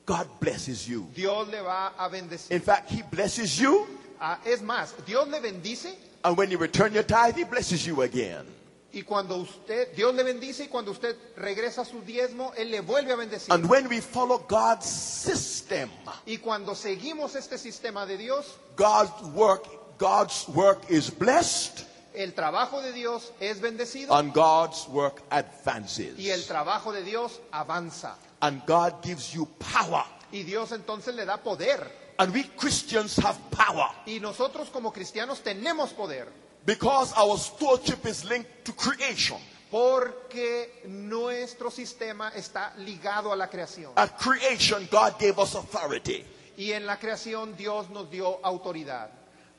[0.07, 1.09] God blesses you.
[1.15, 2.53] Dios le va a bendecir.
[2.53, 3.87] In fact, He blesses you,
[4.21, 8.03] Ah, es más, Dios le bendice and when you return your tithe, He blesses you
[8.03, 8.45] again.
[8.93, 13.13] Y cuando usted, Dios le bendice y cuando usted regresa su diezmo, Él le vuelve
[13.13, 13.53] a bendecir.
[13.53, 15.89] And when we follow God's system,
[16.27, 19.67] Y cuando seguimos este sistema de Dios, God's work,
[19.99, 21.85] God's work is blessed,
[22.15, 26.19] el trabajo de Dios es bendecido and God's work advances.
[26.19, 28.17] y el trabajo de Dios avanza.
[28.41, 30.05] And God gives you power.
[30.33, 32.01] Y Dios entonces le da poder.
[32.19, 36.29] And we Christians have power Y nosotros como cristianos tenemos poder
[36.67, 39.39] because our stewardship is linked to creation.
[39.71, 43.93] porque nuestro sistema está ligado a la creación.
[43.97, 46.25] At creation, God gave us authority.
[46.57, 49.11] Y en la creación Dios nos dio autoridad.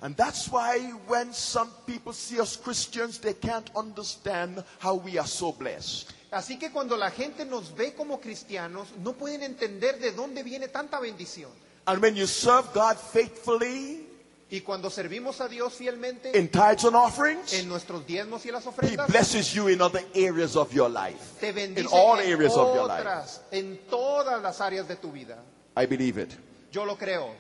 [0.01, 5.27] And that's why when some people see us Christians, they can't understand how we are
[5.27, 6.11] so blessed.
[6.31, 10.67] Así que cuando la gente nos ve como cristianos, no pueden entender de dónde viene
[10.69, 11.51] tanta bendición.
[11.87, 14.07] And when you serve God faithfully
[14.53, 18.65] Y cuando servimos a Dios fielmente in tithes and offerings, en nuestros diezmos y las
[18.65, 21.39] He ofrendas, blesses you in other areas of your life.
[21.39, 22.99] te In bendice all en areas of your life.
[22.99, 25.37] otras, en todas las áreas de tu vida.
[25.77, 26.31] I believe it.
[26.69, 27.33] Yo lo creo.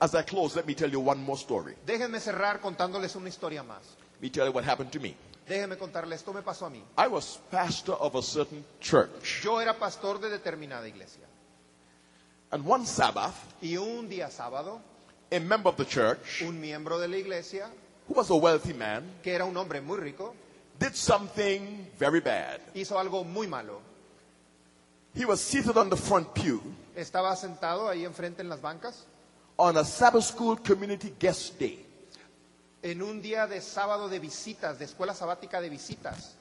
[0.00, 1.74] As I close, let me tell you one more story.
[1.84, 3.82] Déjenme cerrar contándoles una historia más.
[4.14, 5.16] Let me tell you what happened to me.
[5.48, 6.80] Déjenme contarles, esto me pasó a mí.
[6.96, 9.42] I was pastor of a certain church.
[9.42, 11.26] Yo era pastor de determinada iglesia.
[12.52, 14.80] And one Sabbath, Y un día sábado,
[15.32, 17.68] a member of the church, un miembro de la iglesia,
[18.06, 20.34] who was a wealthy man, que era un hombre muy rico,
[20.78, 22.60] did something very bad.
[22.74, 23.80] hizo algo muy malo.
[25.14, 26.60] He was seated on the front pew
[26.96, 29.06] Estaba sentado ahí enfrente en las bancas
[29.58, 31.78] on a Sabbath school community guest day.
[32.82, 36.34] en un día de sábado de visitas, de escuela sabática de visitas.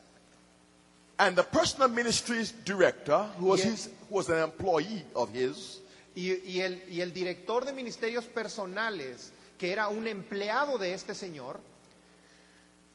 [1.20, 5.81] And the personal ministries director, who was, his, who was an employee of his,
[6.16, 11.16] Y, y el, y el director de ministerios personales, que era un empleado de este
[11.16, 11.60] señor,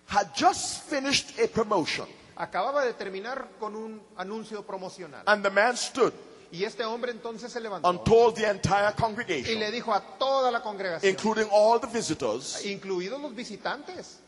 [0.08, 2.06] had just finished a promotion.
[2.36, 5.22] acababa de terminar con un anuncio promocional.
[5.26, 6.12] And the man stood
[6.52, 10.00] Y este hombre entonces se levantó and told the entire y congregation, le dijo a
[10.18, 14.20] toda la congregación, including all the visitors, incluidos los visitantes,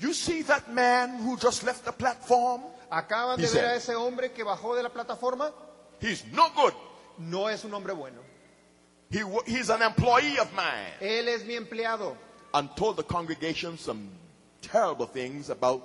[0.00, 2.62] You see that man who just left the platform?
[2.90, 5.52] acaban He de ver said- a ese hombre que bajó de la plataforma,
[6.00, 6.72] He's no good.
[7.18, 8.20] no es un hombre bueno.
[9.12, 10.92] He, he's an employee of mine.
[11.00, 12.16] Él es mi empleado.
[12.54, 14.08] And told the congregation some
[14.62, 15.82] terrible things about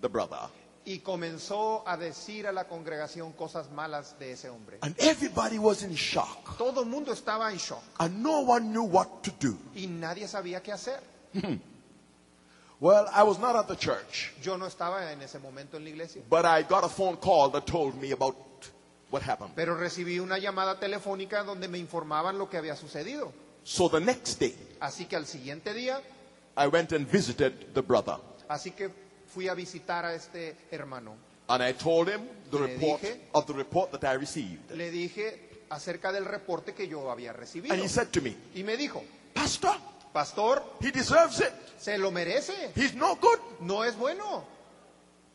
[0.00, 0.48] the brother.
[0.86, 4.78] Y comenzó a decir a la congregación cosas malas de ese hombre.
[4.82, 6.56] And everybody was in shock.
[6.58, 9.56] Todo el mundo estaba en shock And no one knew what to do.
[9.74, 11.00] y nadie sabía qué hacer.
[11.32, 11.56] Hmm.
[12.80, 15.90] Well, I was not at the church, Yo no estaba en ese momento en la
[15.90, 18.36] iglesia, but I got a phone call that told me about
[19.14, 19.52] what happened.
[19.54, 23.32] pero recibí una llamada telefónica donde me informaban lo que había sucedido.
[23.62, 26.00] So the next day, Así que al siguiente día,
[26.56, 28.16] I went and visited the brother.
[28.48, 28.90] así que
[29.32, 31.14] fui a visitar a este hermano.
[31.48, 34.70] And I told him the Le report dije- of the report that I received.
[34.72, 37.72] Le dije acerca del reporte que yo había recibido.
[37.74, 39.02] And he said to me, Y me dijo,
[39.34, 39.76] Pastor,
[40.12, 41.52] pastor, he deserves it.
[41.78, 43.38] se lo merece, He's no good.
[43.60, 44.44] no es bueno.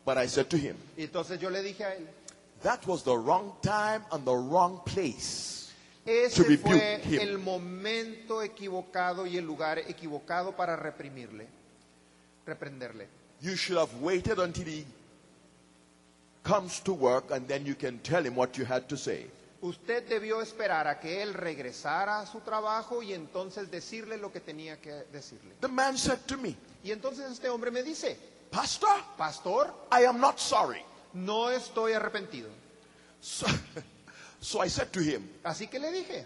[0.04, 2.08] But I said to him, Y entonces yo le dije a él,
[2.62, 5.70] that was the wrong time and the wrong place.
[6.06, 7.20] ese To rebuke fue him.
[7.20, 11.46] el momento equivocado y el lugar equivocado para reprimirle,
[12.46, 13.06] reprenderle.
[13.42, 14.84] You should have waited until he
[16.42, 19.26] comes to work and then you can tell him what you had to say.
[19.62, 24.40] Usted debió esperar a que él regresara a su trabajo y entonces decirle lo que
[24.40, 25.54] tenía que decirle.
[25.60, 28.16] The man said to me, Y entonces este hombre me dice,
[28.50, 30.82] Pastor, pastor, I am not sorry.
[31.14, 32.48] No estoy arrepentido.
[33.20, 33.46] So,
[34.40, 36.24] so I said to him, Así que le dije,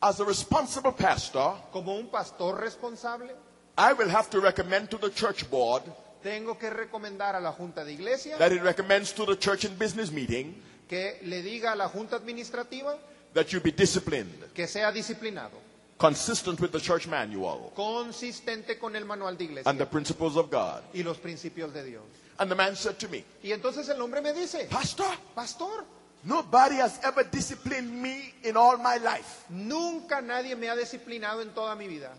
[0.00, 3.30] as a responsible pastor, como un pastor responsable,
[3.78, 5.82] I will have to recommend to the church board
[6.22, 9.78] tengo que recomendar a la junta de iglesia that it recommends to the church and
[9.78, 12.96] business meeting que le diga a la junta administrativa
[13.32, 15.58] that you be disciplined, que sea disciplinado,
[15.98, 20.50] consistent with the church manual consistente con el manual de and iglesia the principles of
[20.50, 20.82] God.
[20.94, 22.02] y los principios de Dios.
[22.38, 25.84] And the man said to me, Y entonces el hombre me dice, Pastor, pastor,
[26.24, 29.44] nobody has ever disciplined me in all my life.
[29.48, 32.10] nunca nadie me ha disciplinado en toda mi vida.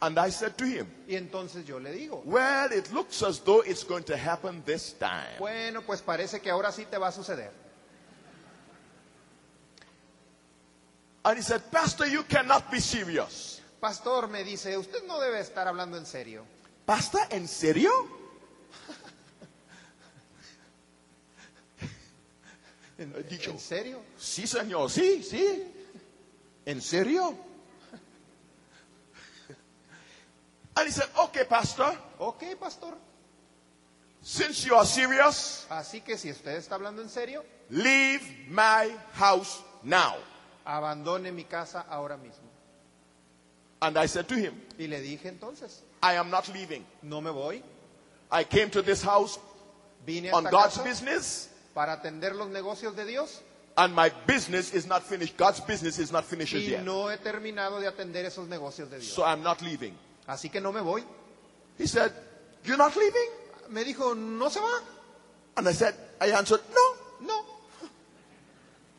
[0.00, 3.60] And I said to him, Y entonces yo le digo, Well, it looks as though
[3.62, 5.38] it's going to happen this time.
[5.38, 7.50] bueno, pues parece que ahora sí te va a suceder.
[11.24, 13.60] And he said, Pastor, you cannot be serious.
[13.80, 16.44] Pastor me dice, usted no debe estar hablando en serio.
[16.86, 17.90] Pastor, ¿en serio?
[22.98, 24.02] He dicho, ¿En serio?
[24.18, 25.62] sí, señor, sí, sí.
[26.66, 27.36] ¿En serio?
[30.76, 32.94] And he said, okay, pastor, Ok, pastor.
[34.22, 39.62] since you are serious, Así que si usted está hablando en serio, leave my house
[39.82, 40.16] now.
[40.64, 42.46] abandone mi casa ahora mismo.
[43.80, 46.84] And I said to him, Y le dije entonces, I am not leaving.
[47.02, 47.62] no me voy,
[48.30, 49.38] I came to this house
[50.06, 51.47] vine a on esta God's casa business,
[51.78, 53.40] para atender los negocios de Dios
[53.76, 55.36] and my business is not finished.
[55.36, 56.82] God's business is not finished y yet.
[56.82, 59.12] no he terminado de atender esos negocios de Dios.
[59.12, 59.96] So I'm not leaving.
[60.26, 61.04] Así que no me voy.
[61.78, 62.10] He said,
[62.64, 63.30] You're not leaving?
[63.68, 64.82] Me dijo, ¿no se va?
[65.54, 67.28] And I said, I answered, No.
[67.28, 67.44] No.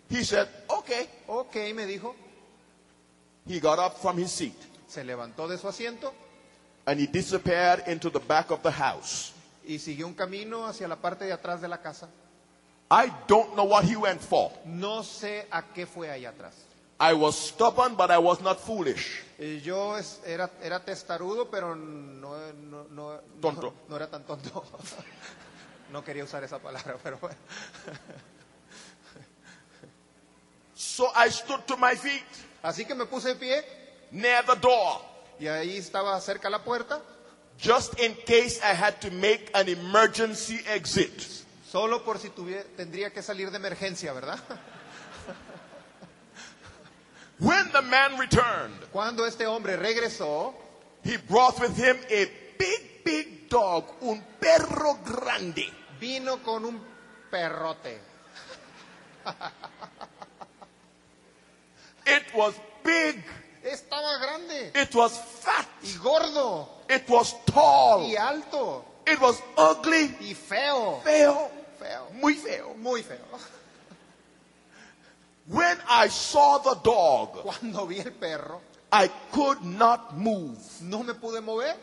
[0.09, 1.09] He said, Okay.
[1.27, 2.15] Ok, me dijo.
[3.45, 4.55] He got up from his seat
[4.88, 6.13] Se levantó de su asiento
[6.88, 9.34] and he disappeared into the back of the house.
[9.65, 12.07] y siguió un camino hacia la parte de atrás de la casa.
[12.91, 14.51] I don't know what he went for.
[14.65, 16.53] No sé a qué fue allá atrás.
[16.99, 19.21] I was stubborn, but I was not foolish.
[19.63, 23.61] Yo es- era, era testarudo, pero no, no, no, Tonto.
[23.61, 24.63] no, no era tan tonto.
[25.91, 27.35] No quería usar esa palabra, pero bueno.
[30.75, 32.23] So I stood to my feet
[32.63, 33.63] Así que me puse de pie
[34.11, 35.01] near the door,
[35.39, 37.01] y ahí estaba cerca la puerta,
[37.57, 41.45] just in case I had to make an emergency exit.
[41.70, 44.39] Solo por si tuvie- tendría que salir de emergencia, ¿verdad?
[47.39, 50.53] When the man returned, Cuando este hombre regresó,
[51.03, 52.26] he brought with him a
[52.57, 55.72] big, big dog, un perro grande.
[55.99, 56.82] vino con un
[57.32, 57.99] perrote.
[62.05, 63.24] It was big,
[63.63, 70.15] Estaba grande it was fat, y gordo it was tall, y alto it was ugly,
[70.22, 71.01] y feo.
[71.03, 72.07] feo, Feo.
[72.13, 72.73] muy feo.
[72.77, 73.17] Muy feo.
[75.47, 78.61] When I saw the dog, Cuando vi el perro,
[78.91, 80.57] I could not move.
[80.82, 81.75] no me pude mover.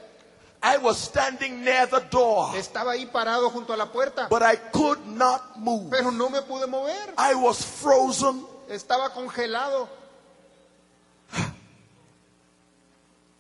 [0.63, 4.57] I was standing near the door, Estaba ahí parado junto a la puerta, but I
[4.57, 5.91] could not move.
[5.91, 7.13] pero no me pude mover.
[7.19, 8.45] I was frozen.
[8.69, 9.89] Estaba congelado.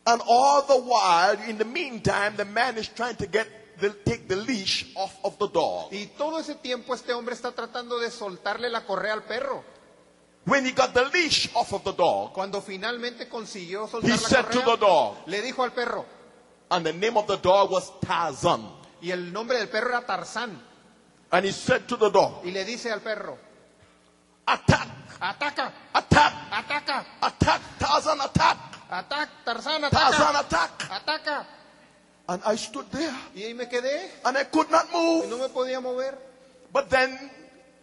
[0.08, 3.48] And all the while, in the meantime, the man is trying to get
[3.80, 5.92] the, take the leash off of the dog.
[5.92, 9.62] Y todo ese tiempo este hombre está tratando de soltarle la correa al perro.
[10.46, 14.18] When he got the leash off of the dog, Cuando finalmente consiguió soltar he la
[14.28, 16.06] said to the correa, dog, le dijo al perro,
[16.70, 18.70] and the name of the dog was Tarzan.
[19.02, 20.56] y el nombre del perro era Tarzán,
[21.32, 23.36] And he said to the dog, y le dice al perro,
[24.46, 24.88] attack,
[25.20, 28.58] ataca, attack, ataca, attack, Tarzan, attack,
[28.88, 30.90] ataca, Tarzán, Tarzan, ataca, attack.
[30.90, 31.46] ataca.
[32.28, 35.40] And I stood there Y ahí me quedé, and I could not y no move.
[35.40, 36.18] me podía mover.
[36.72, 37.30] But then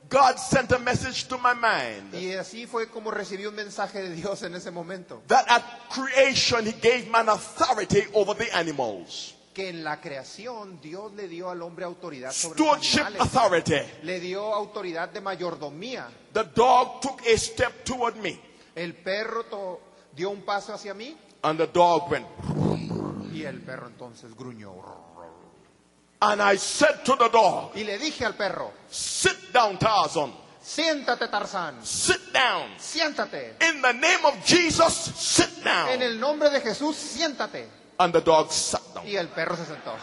[0.09, 4.09] God sent a message to my mind Y así fue como recibí un mensaje de
[4.15, 5.21] Dios en ese momento.
[5.27, 9.33] that at creation he gave man authority over the animals.
[9.53, 13.21] Que en la creación Dios le dio al hombre autoridad sobre los Stewardship animales.
[13.21, 13.81] authority.
[14.03, 16.07] Le dio autoridad de mayordomía.
[16.33, 18.37] The dog took a step toward me
[18.75, 19.79] El perro
[20.15, 22.25] dio un paso hacia mí and the dog went.
[23.33, 24.73] Y el perro entonces gruñó.
[26.21, 30.33] And I said to the dog, Y le dije al perro, sit down, Tarzan.
[30.61, 32.79] siéntate Tarzán, Sit down.
[32.79, 33.57] siéntate.
[33.69, 36.01] In the name of Jesus, sit En down.
[36.01, 37.67] el nombre de Jesús, siéntate.
[37.99, 39.05] And the dog sat down.
[39.07, 39.93] Y el perro se sentó.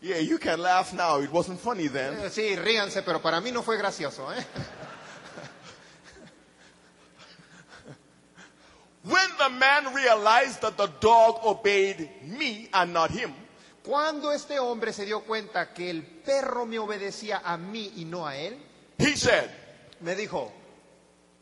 [0.00, 1.18] Yeah, you can laugh now.
[1.20, 2.14] It wasn't funny then.
[2.20, 4.32] Eh, Sí, ríanse, pero para mí no fue gracioso.
[4.32, 4.44] ¿eh?
[9.04, 13.32] When the man realized that the dog obeyed me and not him,
[13.88, 18.26] Cuando este hombre se dio cuenta que el perro me obedecía a mí y no
[18.26, 18.58] a él,
[18.98, 19.48] he said,
[20.00, 20.52] me dijo,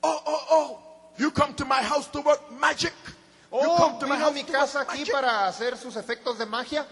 [0.01, 0.81] Oh, oh, oh,
[1.19, 2.93] you come to my house to work magic?
[3.51, 5.13] You oh, come to my vino a house mi to casa work aquí magic?
[5.13, 6.87] para hacer sus efectos de magia.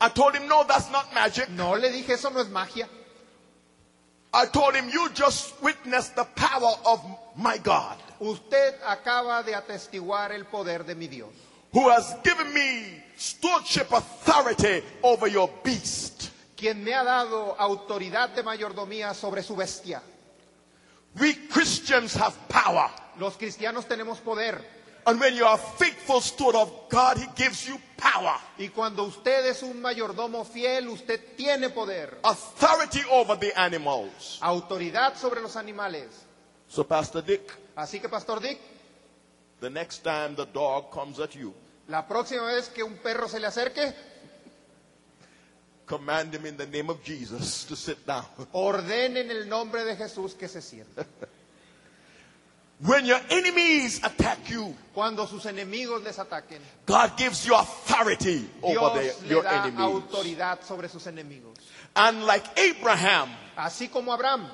[0.00, 1.50] I told him, no, that's not magic.
[1.50, 2.88] No, le dije, eso no es magia.
[4.32, 7.04] I told him, you just witnessed the power of
[7.34, 11.30] my God, Usted acaba de atestiguar el poder de mi Dios,
[11.72, 16.30] who has given me stewardship authority over your beast.
[16.56, 20.02] quien me ha dado autoridad de mayordomía sobre su bestia.
[21.20, 22.90] We Christians have power.
[23.18, 24.76] Los cristianos tenemos poder.
[25.06, 29.46] And when you are faithful steward of God, He gives you power, Y cuando usted
[29.46, 34.38] es un mayordomo fiel, usted tiene poder, authority over the animals.
[34.42, 36.08] autoridad sobre los animales.
[36.68, 38.58] So, Pastor Dick, Así que, Pastor Dick,
[39.60, 41.54] the next time the dog comes at you,
[41.86, 43.94] la próxima vez que un perro se le acerque,
[45.86, 48.24] command him in the name of Jesus to sit down.
[48.52, 51.06] el nombre de Jesús que se siente.
[52.80, 59.00] When your enemies attack you, Cuando sus enemigos les ataquen, God gives you authority over
[59.02, 59.80] Dios the, le your da enemies.
[59.80, 61.56] autoridad sobre sus enemigos.
[61.94, 64.48] And like Abraham, Así como Abraham,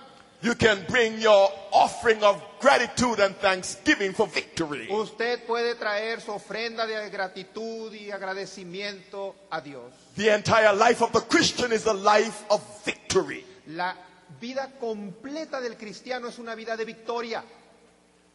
[0.45, 4.87] you can bring your offering of gratitude and thanksgiving for victory.
[4.91, 9.93] usted puede traer su ofrenda de gratitud y agradecimiento a Dios.
[10.17, 13.45] The entire life of the Christian is a life of victory.
[13.69, 13.95] La
[14.41, 17.43] vida completa del cristiano es una vida de victoria.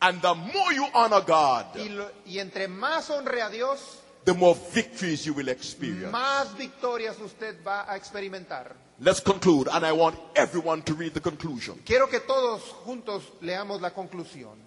[0.01, 3.79] And the more you honor God, Y, lo- y entre más honre a Dios,
[4.25, 6.11] the more victories you will experience.
[6.11, 8.73] más victorias usted va a experimentar.
[9.01, 11.79] Let's conclude, and I want everyone to read the conclusion.
[11.85, 14.57] Quiero que todos juntos leamos la conclusión.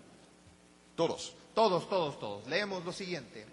[0.96, 1.34] Todos.
[1.54, 2.46] Todos, todos, todos.
[2.48, 3.44] Leemos lo siguiente.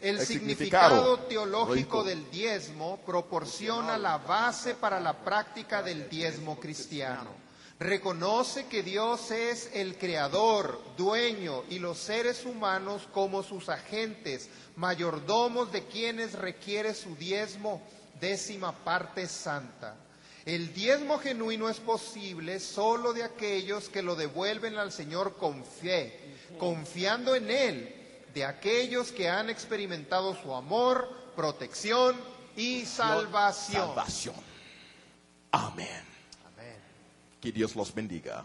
[0.00, 2.04] El, El significado, significado teológico rico.
[2.04, 7.30] del diezmo proporciona la base para la práctica del diezmo cristiano.
[7.78, 15.70] Reconoce que Dios es el creador, dueño y los seres humanos como sus agentes, mayordomos
[15.70, 17.80] de quienes requiere su diezmo,
[18.20, 19.96] décima parte santa.
[20.46, 26.36] El diezmo genuino es posible solo de aquellos que lo devuelven al Señor con fe,
[26.58, 27.94] confiando en Él,
[28.34, 32.14] de aquellos que han experimentado su amor, protección
[32.56, 33.86] y salvación.
[33.88, 34.34] Salvación.
[35.50, 36.02] Amén.
[36.46, 36.76] Amén.
[37.40, 38.44] Que Dios los bendiga.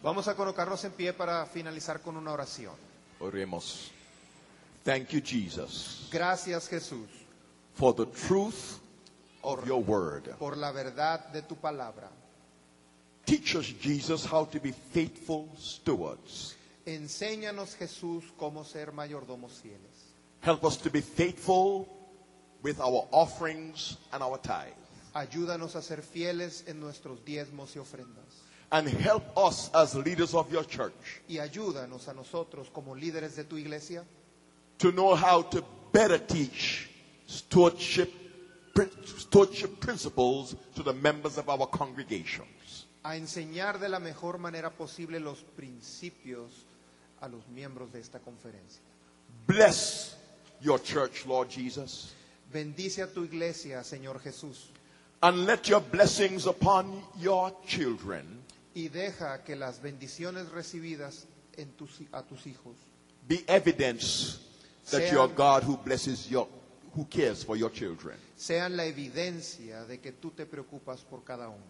[0.00, 2.74] Vamos a colocarnos en pie para finalizar con una oración.
[3.18, 3.90] Oremos.
[4.84, 7.08] Thank you, Jesus, Gracias Jesús
[7.74, 8.81] for the truth
[9.44, 10.34] of your word.
[10.38, 12.08] por la verdad de tu palabra.
[13.24, 16.56] Teach us, Jesus, how to be faithful stewards.
[16.86, 20.12] Enséñanos Jesús cómo ser mayordomos fieles.
[20.40, 21.88] Help us to be faithful
[22.62, 24.74] with our offerings and our tithes.
[25.14, 28.42] Ayúdanos a ser fieles en nuestros diezmos y ofrendas.
[28.72, 33.44] And help us as leaders of your church Y ayúdanos a nosotros como líderes de
[33.44, 34.02] tu iglesia
[34.78, 35.62] to know how to
[35.92, 36.88] better teach
[37.26, 38.10] stewardship,
[39.16, 42.86] stewardship principles to the members of our congregations.
[43.04, 46.64] a enseñar de la mejor manera posible los principios
[47.20, 48.80] a los miembros de esta conferencia.
[49.46, 50.16] Bless
[50.60, 52.12] your church, Lord Jesus,
[52.52, 54.68] Bendice a tu iglesia, Señor Jesús,
[55.22, 58.24] and let your blessings upon your children
[58.74, 62.76] y deja que las bendiciones recibidas en tus, a tus hijos
[63.26, 64.38] be evidence
[64.90, 66.46] that Sean- you're God who blesses your,
[66.94, 68.16] who cares for your children.
[68.42, 71.62] Sean la evidencia de que tú te preocupas por cada uno.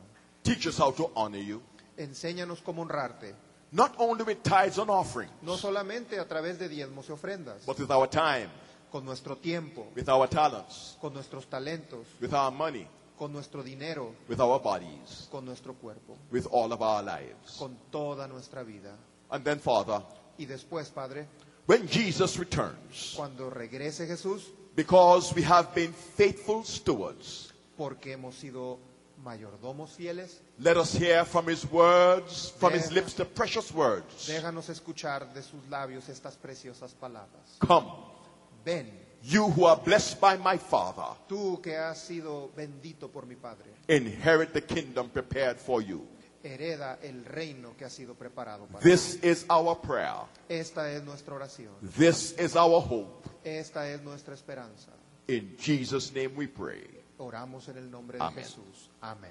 [0.43, 1.61] Teach us how to honor you,
[1.99, 3.35] Enséñanos cómo honrarte,
[3.73, 7.79] not only with tithes and offerings, no solamente a través de diezmos y ofrendas, but
[7.79, 8.49] with our time,
[8.91, 12.87] con nuestro tiempo, with our talents, con nuestros talentos, with our money,
[13.19, 17.57] con nuestro dinero, with our bodies, con nuestro cuerpo, with all of our lives.
[17.59, 18.97] con toda nuestra vida.
[19.31, 20.03] And then, Father,
[20.39, 21.29] Y después, Padre,
[21.67, 28.79] when Jesus returns, cuando regrese Jesús, because we have been faithful stewards, porque hemos sido
[29.25, 34.29] mayordomos fieles, let us hear from his words, from his lips, the precious words.
[34.29, 37.57] déjanos escuchar de sus labios estas preciosas palabras.
[37.59, 37.87] Come,
[38.65, 38.91] Ven,
[39.23, 43.71] you who are blessed by my Father, tú que has sido bendito por mi Padre,
[43.89, 46.07] inherit the kingdom prepared for you.
[46.43, 50.27] Hereda el reino que ha sido preparado para This is our prayer.
[50.49, 53.29] Esta es nuestra oración, This is our hope.
[53.45, 54.91] esta es nuestra esperanza.
[55.29, 57.03] In Jesus' name we pray.
[57.19, 58.45] Oramos en el nombre de Amén.
[58.45, 58.91] Jesús.
[59.01, 59.31] Amén.